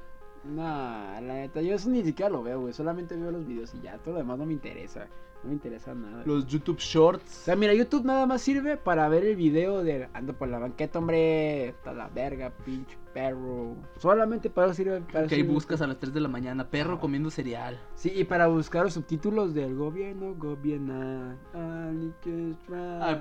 Nah, 0.44 1.20
la 1.20 1.34
neta, 1.34 1.62
yo 1.62 1.74
eso 1.74 1.88
ni 1.88 2.02
siquiera 2.02 2.30
lo 2.30 2.42
veo, 2.42 2.60
güey. 2.60 2.72
Solamente 2.74 3.16
veo 3.16 3.30
los 3.30 3.46
videos 3.46 3.74
y 3.74 3.80
ya. 3.80 3.98
Todo 3.98 4.12
lo 4.14 4.18
demás 4.18 4.38
no 4.38 4.46
me 4.46 4.52
interesa. 4.52 5.06
No 5.42 5.48
me 5.48 5.54
interesa 5.54 5.94
nada. 5.94 6.22
Los 6.26 6.46
YouTube 6.46 6.76
O 6.76 6.80
Shorts. 6.80 7.30
sea, 7.30 7.56
mira, 7.56 7.72
YouTube 7.74 8.04
nada 8.04 8.26
más 8.26 8.42
sirve 8.42 8.76
para 8.76 9.08
ver 9.08 9.24
el 9.24 9.36
video 9.36 9.82
de 9.82 10.08
ando 10.12 10.34
por 10.34 10.48
la 10.48 10.58
banqueta, 10.58 10.98
hombre. 10.98 11.68
Está 11.68 11.92
la 11.94 12.08
verga, 12.08 12.50
pinche 12.64 12.96
perro. 13.14 13.76
Solamente 13.96 14.50
para 14.50 14.74
sirve. 14.74 15.00
Para 15.00 15.26
Que 15.26 15.36
ahí 15.36 15.42
buscas 15.42 15.80
a 15.80 15.86
las 15.86 15.98
3 15.98 16.12
de 16.12 16.20
la 16.20 16.28
mañana, 16.28 16.68
perro 16.68 16.98
comiendo 17.00 17.30
cereal. 17.30 17.80
Sí, 17.94 18.12
y 18.14 18.24
para 18.24 18.48
buscar 18.48 18.84
los 18.84 18.92
subtítulos 18.94 19.54
del 19.54 19.74
gobierno, 19.74 20.34
gobierna. 20.34 21.38
Ah, 21.54 21.90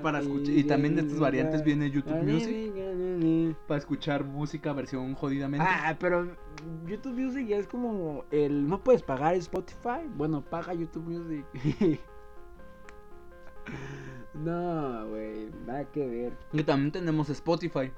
para 0.02 0.18
escuchar. 0.18 0.54
Y 0.54 0.64
también 0.64 0.96
de 0.96 1.02
estas 1.02 1.20
variantes 1.20 1.64
viene 1.64 1.90
YouTube 1.90 2.22
Music. 2.22 3.56
Para 3.66 3.78
escuchar 3.78 4.24
música 4.24 4.72
versión 4.72 5.14
jodidamente. 5.14 5.66
Ah, 5.66 5.96
pero 5.98 6.36
YouTube 6.86 7.14
Music 7.14 7.46
ya 7.46 7.56
es 7.56 7.68
como 7.68 8.24
el 8.30 8.68
no 8.68 8.82
puedes 8.82 9.02
pagar 9.02 9.34
Spotify. 9.36 10.08
Bueno, 10.16 10.42
paga 10.42 10.74
YouTube 10.74 11.04
Music. 11.04 11.46
no, 14.34 15.08
güey, 15.08 15.50
nada 15.66 15.84
que 15.84 16.06
ver. 16.06 16.32
Y 16.52 16.64
también 16.64 16.90
tenemos 16.90 17.30
Spotify. 17.30 17.92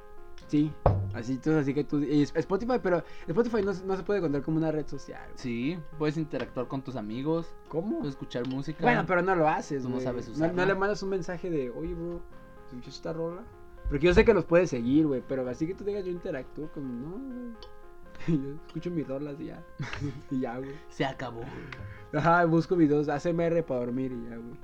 Sí, 0.48 0.70
Así, 1.16 1.32
entonces, 1.32 1.62
así 1.62 1.74
que 1.74 1.84
tú. 1.84 1.98
y 2.00 2.22
Spotify, 2.22 2.78
pero 2.82 3.02
Spotify 3.26 3.62
no, 3.62 3.72
se- 3.72 3.84
no 3.86 3.96
se 3.96 4.02
puede 4.02 4.20
contar 4.20 4.42
como 4.42 4.58
una 4.58 4.70
red 4.70 4.86
social. 4.86 5.22
güey. 5.26 5.38
Sí, 5.38 5.78
puedes 5.98 6.16
interactuar 6.16 6.68
con 6.68 6.82
tus 6.82 6.96
amigos, 6.96 7.54
¿Cómo? 7.68 7.98
puedes 7.98 8.14
escuchar 8.14 8.46
música. 8.48 8.78
Bueno, 8.82 9.04
pero 9.06 9.22
no 9.22 9.34
lo 9.34 9.48
haces, 9.48 9.84
no 9.86 9.98
sabes 10.00 10.28
no, 10.28 10.34
usarla. 10.34 10.52
no 10.54 10.66
le 10.66 10.74
mandas 10.74 11.02
un 11.02 11.08
mensaje 11.10 11.50
de, 11.50 11.70
oye, 11.70 11.94
bro, 11.94 12.20
¿escuchas 12.68 12.94
esta 12.94 13.12
rola? 13.12 13.42
Porque 13.88 14.06
yo 14.06 14.14
sé 14.14 14.24
que 14.24 14.34
los 14.34 14.44
puedes 14.44 14.68
seguir, 14.70 15.06
güey, 15.06 15.22
pero 15.26 15.48
así 15.48 15.66
que 15.66 15.74
tú 15.74 15.84
digas, 15.84 16.04
yo 16.04 16.10
interactúo 16.12 16.68
con, 16.72 17.02
no, 17.02 17.10
güey. 17.18 17.52
Yo 18.26 18.54
escucho 18.66 18.90
mis 18.90 19.06
rolas 19.06 19.38
y 19.38 19.44
ya. 19.46 19.62
y 20.30 20.40
ya, 20.40 20.56
güey. 20.58 20.72
Se 20.88 21.04
acabó. 21.04 21.42
Ajá, 22.14 22.44
busco 22.46 22.74
videos, 22.74 23.08
ASMR 23.10 23.62
para 23.62 23.80
dormir 23.80 24.10
y 24.10 24.30
ya, 24.30 24.36
güey. 24.36 24.56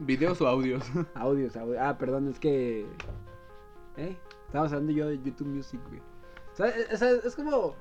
¿Videos 0.00 0.40
o 0.40 0.48
audios? 0.48 0.82
Audios, 1.14 1.54
audios. 1.56 1.78
Ah, 1.80 1.96
perdón, 1.98 2.28
es 2.28 2.40
que. 2.40 2.86
¿Eh? 3.98 4.16
Estamos 4.54 4.72
hablando 4.72 4.92
yo 4.92 5.08
de 5.08 5.16
YouTube 5.20 5.48
Music, 5.48 5.80
güey. 5.88 5.98
O 5.98 6.56
sea, 6.56 6.68
es, 6.68 7.02
es- 7.02 7.24
es 7.24 7.34
como. 7.34 7.74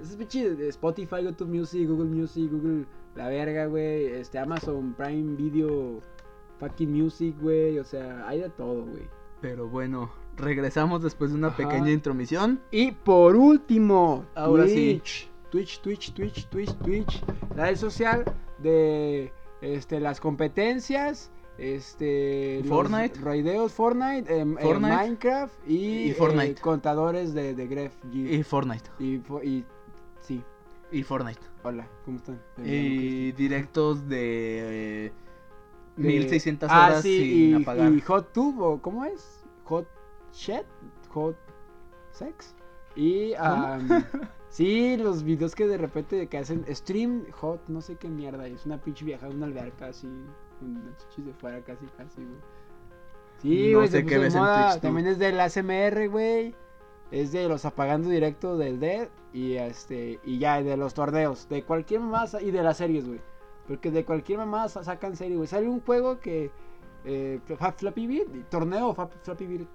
Es 0.00 0.14
pinche 0.14 0.54
de 0.54 0.68
Spotify, 0.68 1.24
YouTube 1.24 1.48
Music, 1.48 1.88
Google 1.88 2.04
Music, 2.08 2.48
Google 2.52 2.86
La 3.16 3.26
Verga, 3.26 3.66
güey. 3.66 4.06
Este, 4.06 4.38
Amazon 4.38 4.94
Prime 4.94 5.34
Video, 5.34 5.98
fucking 6.60 6.92
Music, 6.92 7.34
güey. 7.40 7.80
O 7.80 7.84
sea, 7.84 8.28
hay 8.28 8.42
de 8.42 8.50
todo, 8.50 8.84
güey. 8.84 9.08
Pero 9.40 9.66
bueno, 9.68 10.12
regresamos 10.36 11.02
después 11.02 11.32
de 11.32 11.36
una 11.38 11.48
Ajá. 11.48 11.56
pequeña 11.56 11.90
intromisión. 11.90 12.60
Y 12.70 12.92
por 12.92 13.34
último, 13.34 14.24
Ahora 14.36 14.68
sí. 14.68 15.00
Twitch. 15.02 15.30
Twitch, 15.50 15.80
Twitch, 15.80 16.14
Twitch, 16.14 16.46
Twitch, 16.48 16.74
Twitch. 16.76 17.24
La 17.56 17.64
red 17.64 17.76
social 17.76 18.22
de 18.58 19.32
este, 19.62 19.98
las 19.98 20.20
competencias. 20.20 21.32
Este. 21.60 22.62
Fortnite. 22.66 23.20
Raideos 23.20 23.72
Fortnite. 23.72 24.34
em, 24.40 24.56
eh, 24.58 24.62
Fortnite. 24.62 24.96
Minecraft. 24.96 25.68
Y, 25.68 26.04
Y 26.10 26.12
Fortnite. 26.14 26.52
eh, 26.52 26.54
contadores 26.60 27.34
de, 27.34 27.54
de 27.54 27.66
Gref 27.66 27.94
G. 28.06 28.38
Y 28.38 28.42
Fortnite. 28.42 28.90
Y, 28.98 29.20
y- 29.46 29.64
Sí. 30.20 30.42
Y 30.92 31.02
Fortnite. 31.02 31.40
Hola, 31.62 31.86
¿cómo 32.04 32.16
están? 32.16 32.40
Y 32.64 33.32
directos 33.32 34.08
de 34.08 35.06
eh, 35.06 35.12
De- 35.96 36.08
1600 36.08 36.68
Ah, 36.72 36.86
horas 36.88 37.02
sí, 37.02 37.18
sin 37.18 37.58
y, 37.58 37.62
apagar. 37.62 37.92
y 37.92 38.00
Hot 38.00 38.32
Tube, 38.32 38.62
o 38.62 38.80
¿cómo 38.80 39.04
es? 39.04 39.44
Hot 39.64 39.86
Chat, 40.32 40.64
Hot 41.10 41.36
Sex. 42.12 42.54
Y, 42.96 43.32
sí, 44.48 44.96
los 44.96 45.22
videos 45.22 45.54
que 45.54 45.66
de 45.66 45.76
repente 45.78 46.26
que 46.26 46.38
hacen 46.38 46.64
stream 46.74 47.24
hot, 47.32 47.60
no 47.68 47.80
sé 47.82 47.96
qué 47.96 48.08
mierda, 48.08 48.46
es 48.48 48.64
una 48.66 48.78
pinche 48.80 49.04
vieja 49.04 49.28
una 49.28 49.46
alberca 49.46 49.86
así, 49.88 50.08
con 50.60 50.74
las 50.86 50.96
chichis 50.98 51.26
de 51.26 51.32
fuera 51.34 51.60
casi, 51.62 51.86
casi, 51.96 52.22
güey. 52.22 52.38
Sí, 53.42 53.72
No 53.72 53.78
güey, 53.78 53.88
sé 53.88 53.98
se 54.00 54.06
qué 54.06 54.18
ves 54.18 54.34
en. 54.34 54.40
Twitch. 54.42 54.80
También 54.82 55.06
es 55.08 55.18
del 55.18 55.40
ASMR, 55.40 56.08
güey. 56.08 56.54
Es 57.10 57.32
de 57.32 57.48
los 57.48 57.64
apagando 57.64 58.08
directo 58.08 58.56
del 58.56 58.78
Dead 58.78 59.08
y 59.32 59.54
este 59.54 60.20
y 60.24 60.38
ya 60.38 60.62
de 60.62 60.76
los 60.76 60.94
torneos, 60.94 61.48
de 61.48 61.64
cualquier 61.64 62.00
mamá 62.00 62.26
sa- 62.28 62.40
y 62.40 62.50
de 62.52 62.62
las 62.62 62.76
series, 62.76 63.06
güey. 63.08 63.20
Porque 63.66 63.90
de 63.90 64.04
cualquier 64.04 64.38
mamá 64.38 64.68
sa- 64.68 64.84
sacan 64.84 65.16
serie, 65.16 65.36
güey. 65.36 65.48
Sale 65.48 65.68
un 65.68 65.80
juego 65.80 66.20
que 66.20 66.50
eh, 67.04 67.40
Flappy 67.76 68.06
Bird, 68.06 68.44
torneo 68.50 68.94
Flappy 69.22 69.46
Bird. 69.46 69.66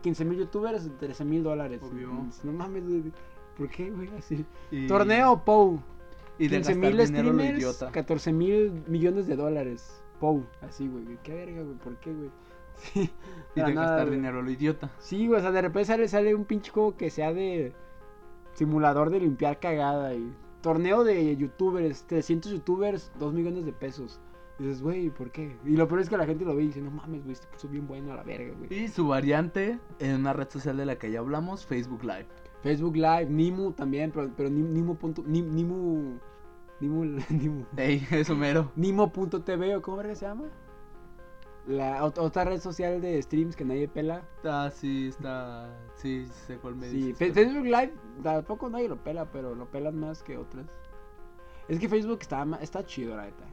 15 0.00 0.24
mil 0.24 0.38
youtubers, 0.38 0.88
13 0.98 1.24
mil 1.26 1.42
dólares. 1.42 1.80
Obvio. 1.82 2.08
No 2.42 2.52
mames, 2.52 2.84
güey. 2.88 3.12
¿Por 3.58 3.68
qué, 3.68 3.90
güey? 3.90 4.08
Así. 4.18 4.44
Y- 4.70 4.86
Torneo 4.86 5.44
POU. 5.44 5.78
Y 6.38 6.48
de 6.48 6.56
15 6.56 6.72
gastar 6.74 6.90
mil 6.92 7.06
streamers, 7.06 7.58
idiota. 7.58 7.90
14 7.92 8.32
mil 8.32 8.82
millones 8.88 9.26
de 9.26 9.36
dólares. 9.36 10.02
POU. 10.24 10.44
Así, 10.62 10.88
güey. 10.88 11.04
Qué 11.22 11.34
verga, 11.34 11.62
güey. 11.62 11.76
¿Por 11.78 11.96
qué, 11.98 12.12
güey? 12.12 12.30
Sí. 12.76 13.08
Y 13.54 13.60
de 13.60 13.72
nada, 13.74 13.86
gastar 13.90 14.06
güey. 14.06 14.16
dinero 14.18 14.42
lo 14.42 14.50
idiota. 14.50 14.90
Sí, 14.98 15.26
güey, 15.28 15.38
o 15.38 15.42
sea, 15.42 15.52
de 15.52 15.62
repente 15.62 15.84
sale, 15.86 16.08
sale 16.08 16.34
un 16.34 16.44
pinche 16.44 16.72
juego 16.72 16.96
que 16.96 17.08
sea 17.10 17.32
de 17.32 17.72
simulador 18.54 19.10
de 19.10 19.20
limpiar 19.20 19.60
cagada 19.60 20.14
y 20.14 20.32
torneo 20.60 21.04
de 21.04 21.36
youtubers, 21.36 22.04
300 22.06 22.50
youtubers, 22.52 23.12
2 23.18 23.32
millones 23.34 23.64
de 23.64 23.72
pesos. 23.72 24.20
Y 24.58 24.64
dices, 24.64 24.82
güey, 24.82 25.10
¿por 25.10 25.30
qué? 25.30 25.56
Y 25.64 25.76
lo 25.76 25.86
peor 25.88 26.00
es 26.00 26.08
que 26.08 26.16
la 26.16 26.26
gente 26.26 26.44
lo 26.44 26.54
ve 26.56 26.64
y 26.64 26.66
dice, 26.68 26.80
no 26.80 26.90
mames, 26.90 27.22
güey, 27.22 27.32
este 27.32 27.46
puso 27.48 27.68
bien 27.68 27.86
bueno 27.86 28.12
a 28.12 28.16
la 28.16 28.22
verga, 28.22 28.52
güey. 28.58 28.72
Y 28.72 28.88
su 28.88 29.06
variante 29.06 29.78
en 30.00 30.16
una 30.16 30.32
red 30.32 30.48
social 30.48 30.76
de 30.76 30.86
la 30.86 30.96
que 30.96 31.10
ya 31.12 31.20
hablamos, 31.20 31.64
Facebook 31.66 32.02
Live. 32.02 32.26
Facebook 32.62 32.96
Live, 32.96 33.26
Nimu 33.26 33.72
también, 33.72 34.10
pero, 34.12 34.30
pero 34.36 34.48
Nim- 34.48 34.70
Nimu. 34.70 34.96
Nimu. 35.26 36.18
Nimu. 36.80 37.04
Nimu. 37.30 37.64
Ey, 37.76 38.06
eso 38.10 38.34
mero. 38.36 38.72
Nimo.tv 38.76 39.76
o 39.76 39.82
cómo 39.82 39.96
verga 39.98 40.14
se 40.14 40.26
llama. 40.26 40.44
La 41.66 42.02
ot- 42.04 42.18
otra 42.18 42.44
red 42.44 42.60
social 42.60 43.00
de 43.00 43.22
streams 43.22 43.56
que 43.56 43.64
nadie 43.64 43.88
pela. 43.88 44.22
Ah, 44.44 44.70
sí, 44.70 45.08
está. 45.08 45.74
Sí, 45.96 46.26
sé 46.46 46.58
cuál 46.58 46.76
me 46.76 46.90
Sí, 46.90 47.14
Facebook 47.14 47.64
Live 47.64 47.92
tampoco 48.22 48.68
nadie 48.68 48.88
lo 48.88 48.96
pela, 49.02 49.24
pero 49.30 49.54
lo 49.54 49.70
pelan 49.70 49.98
más 49.98 50.22
que 50.22 50.36
otras. 50.36 50.66
Es 51.68 51.78
que 51.78 51.88
Facebook 51.88 52.18
está, 52.20 52.46
está 52.60 52.84
chido, 52.84 53.16
la 53.16 53.24
neta. 53.24 53.44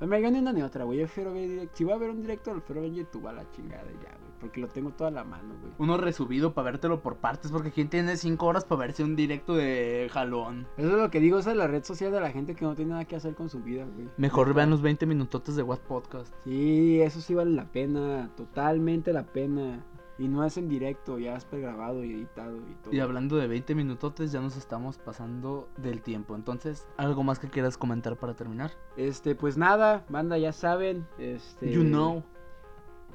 Hombre, 0.00 0.22
yo 0.22 0.30
ni 0.30 0.38
una 0.38 0.52
ni 0.54 0.62
otra, 0.62 0.84
güey. 0.84 0.98
Yo 1.00 1.04
prefiero 1.04 1.34
ver 1.34 1.48
directo. 1.48 1.76
Si 1.76 1.84
voy 1.84 1.92
a 1.92 1.98
ver 1.98 2.10
un 2.10 2.22
directo, 2.22 2.50
lo 2.54 2.60
prefiero 2.60 2.80
ver 2.80 2.90
en 2.90 2.96
YouTube 2.96 3.26
a 3.28 3.32
la 3.34 3.50
chingada 3.50 3.84
ya, 4.02 4.16
güey. 4.18 4.23
Porque 4.44 4.60
lo 4.60 4.68
tengo 4.68 4.90
toda 4.90 5.10
la 5.10 5.24
mano, 5.24 5.54
güey. 5.58 5.72
Uno 5.78 5.96
resubido 5.96 6.52
para 6.52 6.72
vértelo 6.72 7.00
por 7.00 7.16
partes, 7.16 7.50
porque 7.50 7.70
¿quién 7.70 7.88
tiene 7.88 8.18
5 8.18 8.44
horas 8.44 8.66
para 8.66 8.80
verse 8.80 9.02
un 9.02 9.16
directo 9.16 9.54
de 9.54 10.10
jalón? 10.12 10.66
Eso 10.76 10.90
es 10.90 10.98
lo 10.98 11.10
que 11.10 11.18
digo, 11.18 11.38
esa 11.38 11.52
es 11.52 11.56
la 11.56 11.66
red 11.66 11.82
social 11.82 12.12
de 12.12 12.20
la 12.20 12.30
gente 12.30 12.54
que 12.54 12.66
no 12.66 12.74
tiene 12.74 12.90
nada 12.90 13.06
que 13.06 13.16
hacer 13.16 13.34
con 13.34 13.48
su 13.48 13.60
vida, 13.60 13.86
güey. 13.86 14.10
Mejor 14.18 14.52
vean 14.52 14.68
los 14.68 14.82
20 14.82 15.06
minutotes 15.06 15.56
de 15.56 15.62
What 15.62 15.78
Podcast. 15.88 16.30
Sí, 16.44 17.00
eso 17.00 17.22
sí 17.22 17.32
vale 17.32 17.52
la 17.52 17.64
pena, 17.64 18.28
totalmente 18.36 19.14
la 19.14 19.24
pena. 19.24 19.82
Y 20.18 20.28
no 20.28 20.44
es 20.44 20.58
en 20.58 20.68
directo, 20.68 21.18
ya 21.18 21.36
es 21.36 21.46
pregrabado 21.46 22.04
y 22.04 22.12
editado 22.12 22.58
y 22.58 22.74
todo. 22.82 22.94
Y 22.94 23.00
hablando 23.00 23.36
de 23.36 23.48
20 23.48 23.74
minutotes, 23.74 24.30
ya 24.30 24.42
nos 24.42 24.58
estamos 24.58 24.98
pasando 24.98 25.70
del 25.78 26.02
tiempo. 26.02 26.36
Entonces, 26.36 26.86
¿algo 26.98 27.22
más 27.24 27.38
que 27.38 27.48
quieras 27.48 27.78
comentar 27.78 28.16
para 28.16 28.34
terminar? 28.34 28.72
Este, 28.98 29.34
pues 29.34 29.56
nada, 29.56 30.04
banda, 30.10 30.36
ya 30.36 30.52
saben. 30.52 31.06
Este. 31.18 31.72
You 31.72 31.82
know. 31.82 32.22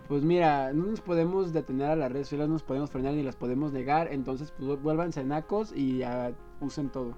Pues 0.09 0.23
mira, 0.23 0.73
no 0.73 0.87
nos 0.87 1.01
podemos 1.01 1.53
detener 1.53 1.91
a 1.91 1.95
las 1.95 2.11
redes 2.11 2.27
sociales, 2.27 2.47
no 2.47 2.53
nos 2.53 2.63
podemos 2.63 2.89
frenar 2.89 3.13
ni 3.13 3.21
las 3.21 3.35
podemos 3.35 3.71
negar. 3.71 4.11
Entonces, 4.11 4.51
pues 4.57 4.81
vuélvanse 4.81 5.23
nacos 5.23 5.71
y 5.73 5.99
ya 5.99 6.31
usen 6.59 6.89
todo. 6.89 7.15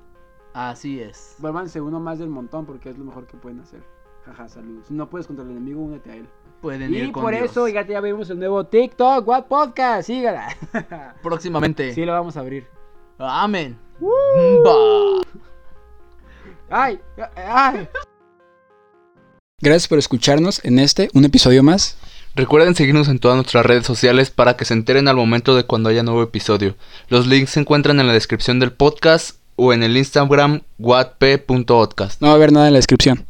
Así 0.54 1.00
es. 1.00 1.36
Vuélvanse 1.40 1.80
uno 1.80 2.02
más 2.02 2.20
del 2.20 2.28
montón 2.30 2.66
porque 2.66 2.90
es 2.90 2.98
lo 2.98 3.06
mejor 3.06 3.26
que 3.28 3.38
pueden 3.38 3.62
hacer. 3.62 3.82
Jaja, 4.26 4.50
saludos. 4.50 4.88
Si 4.88 4.94
no 4.94 5.10
puedes 5.10 5.26
contra 5.26 5.46
el 5.46 5.52
enemigo, 5.52 5.82
únete 5.82 6.12
a 6.12 6.16
él. 6.18 6.28
Pueden 6.62 6.94
Y 6.94 6.98
ir 6.98 7.12
con 7.14 7.24
por 7.24 7.34
Dios. 7.34 7.50
eso 7.50 7.68
ya, 7.70 7.88
ya 7.88 8.02
vimos 8.02 8.30
el 8.30 8.38
nuevo 8.38 8.66
TikTok, 8.66 9.26
What 9.26 9.46
Podcast, 9.46 10.08
sígala. 10.08 10.50
Próximamente. 11.24 11.94
sí, 11.94 12.06
lo 12.06 12.12
vamos 12.12 12.36
a 12.36 12.42
abrir. 12.42 12.68
Amén. 13.18 13.80
¡Ay! 16.70 17.00
¡Ay! 17.38 17.88
Gracias 19.62 19.88
por 19.88 19.98
escucharnos 19.98 20.64
en 20.66 20.78
este, 20.80 21.10
un 21.14 21.24
episodio 21.24 21.64
más. 21.64 21.98
Recuerden 22.34 22.76
seguirnos 22.76 23.10
en 23.10 23.20
todas 23.20 23.36
nuestras 23.36 23.66
redes 23.66 23.86
sociales 23.86 24.30
para 24.30 24.56
que 24.56 24.64
se 24.64 24.74
enteren 24.74 25.10
al 25.10 25.18
momento 25.18 25.56
de 25.56 25.66
cuando 25.66 25.90
haya 25.90 26.02
nuevo 26.02 26.24
episodio. 26.24 26.76
Los 27.10 27.28
links 27.28 27.52
se 27.52 27.60
encuentran 27.60 28.00
en 28.00 28.08
la 28.08 28.14
descripción 28.14 28.60
del 28.60 28.72
podcast 28.72 29.38
o 29.58 29.74
en 29.74 29.84
el 29.84 29.98
Instagram 29.98 30.62
whatp.podcast. 30.80 32.22
No 32.22 32.28
va 32.28 32.34
a 32.34 32.36
haber 32.38 32.54
nada 32.54 32.68
en 32.68 32.74
la 32.74 32.80
descripción. 32.80 33.26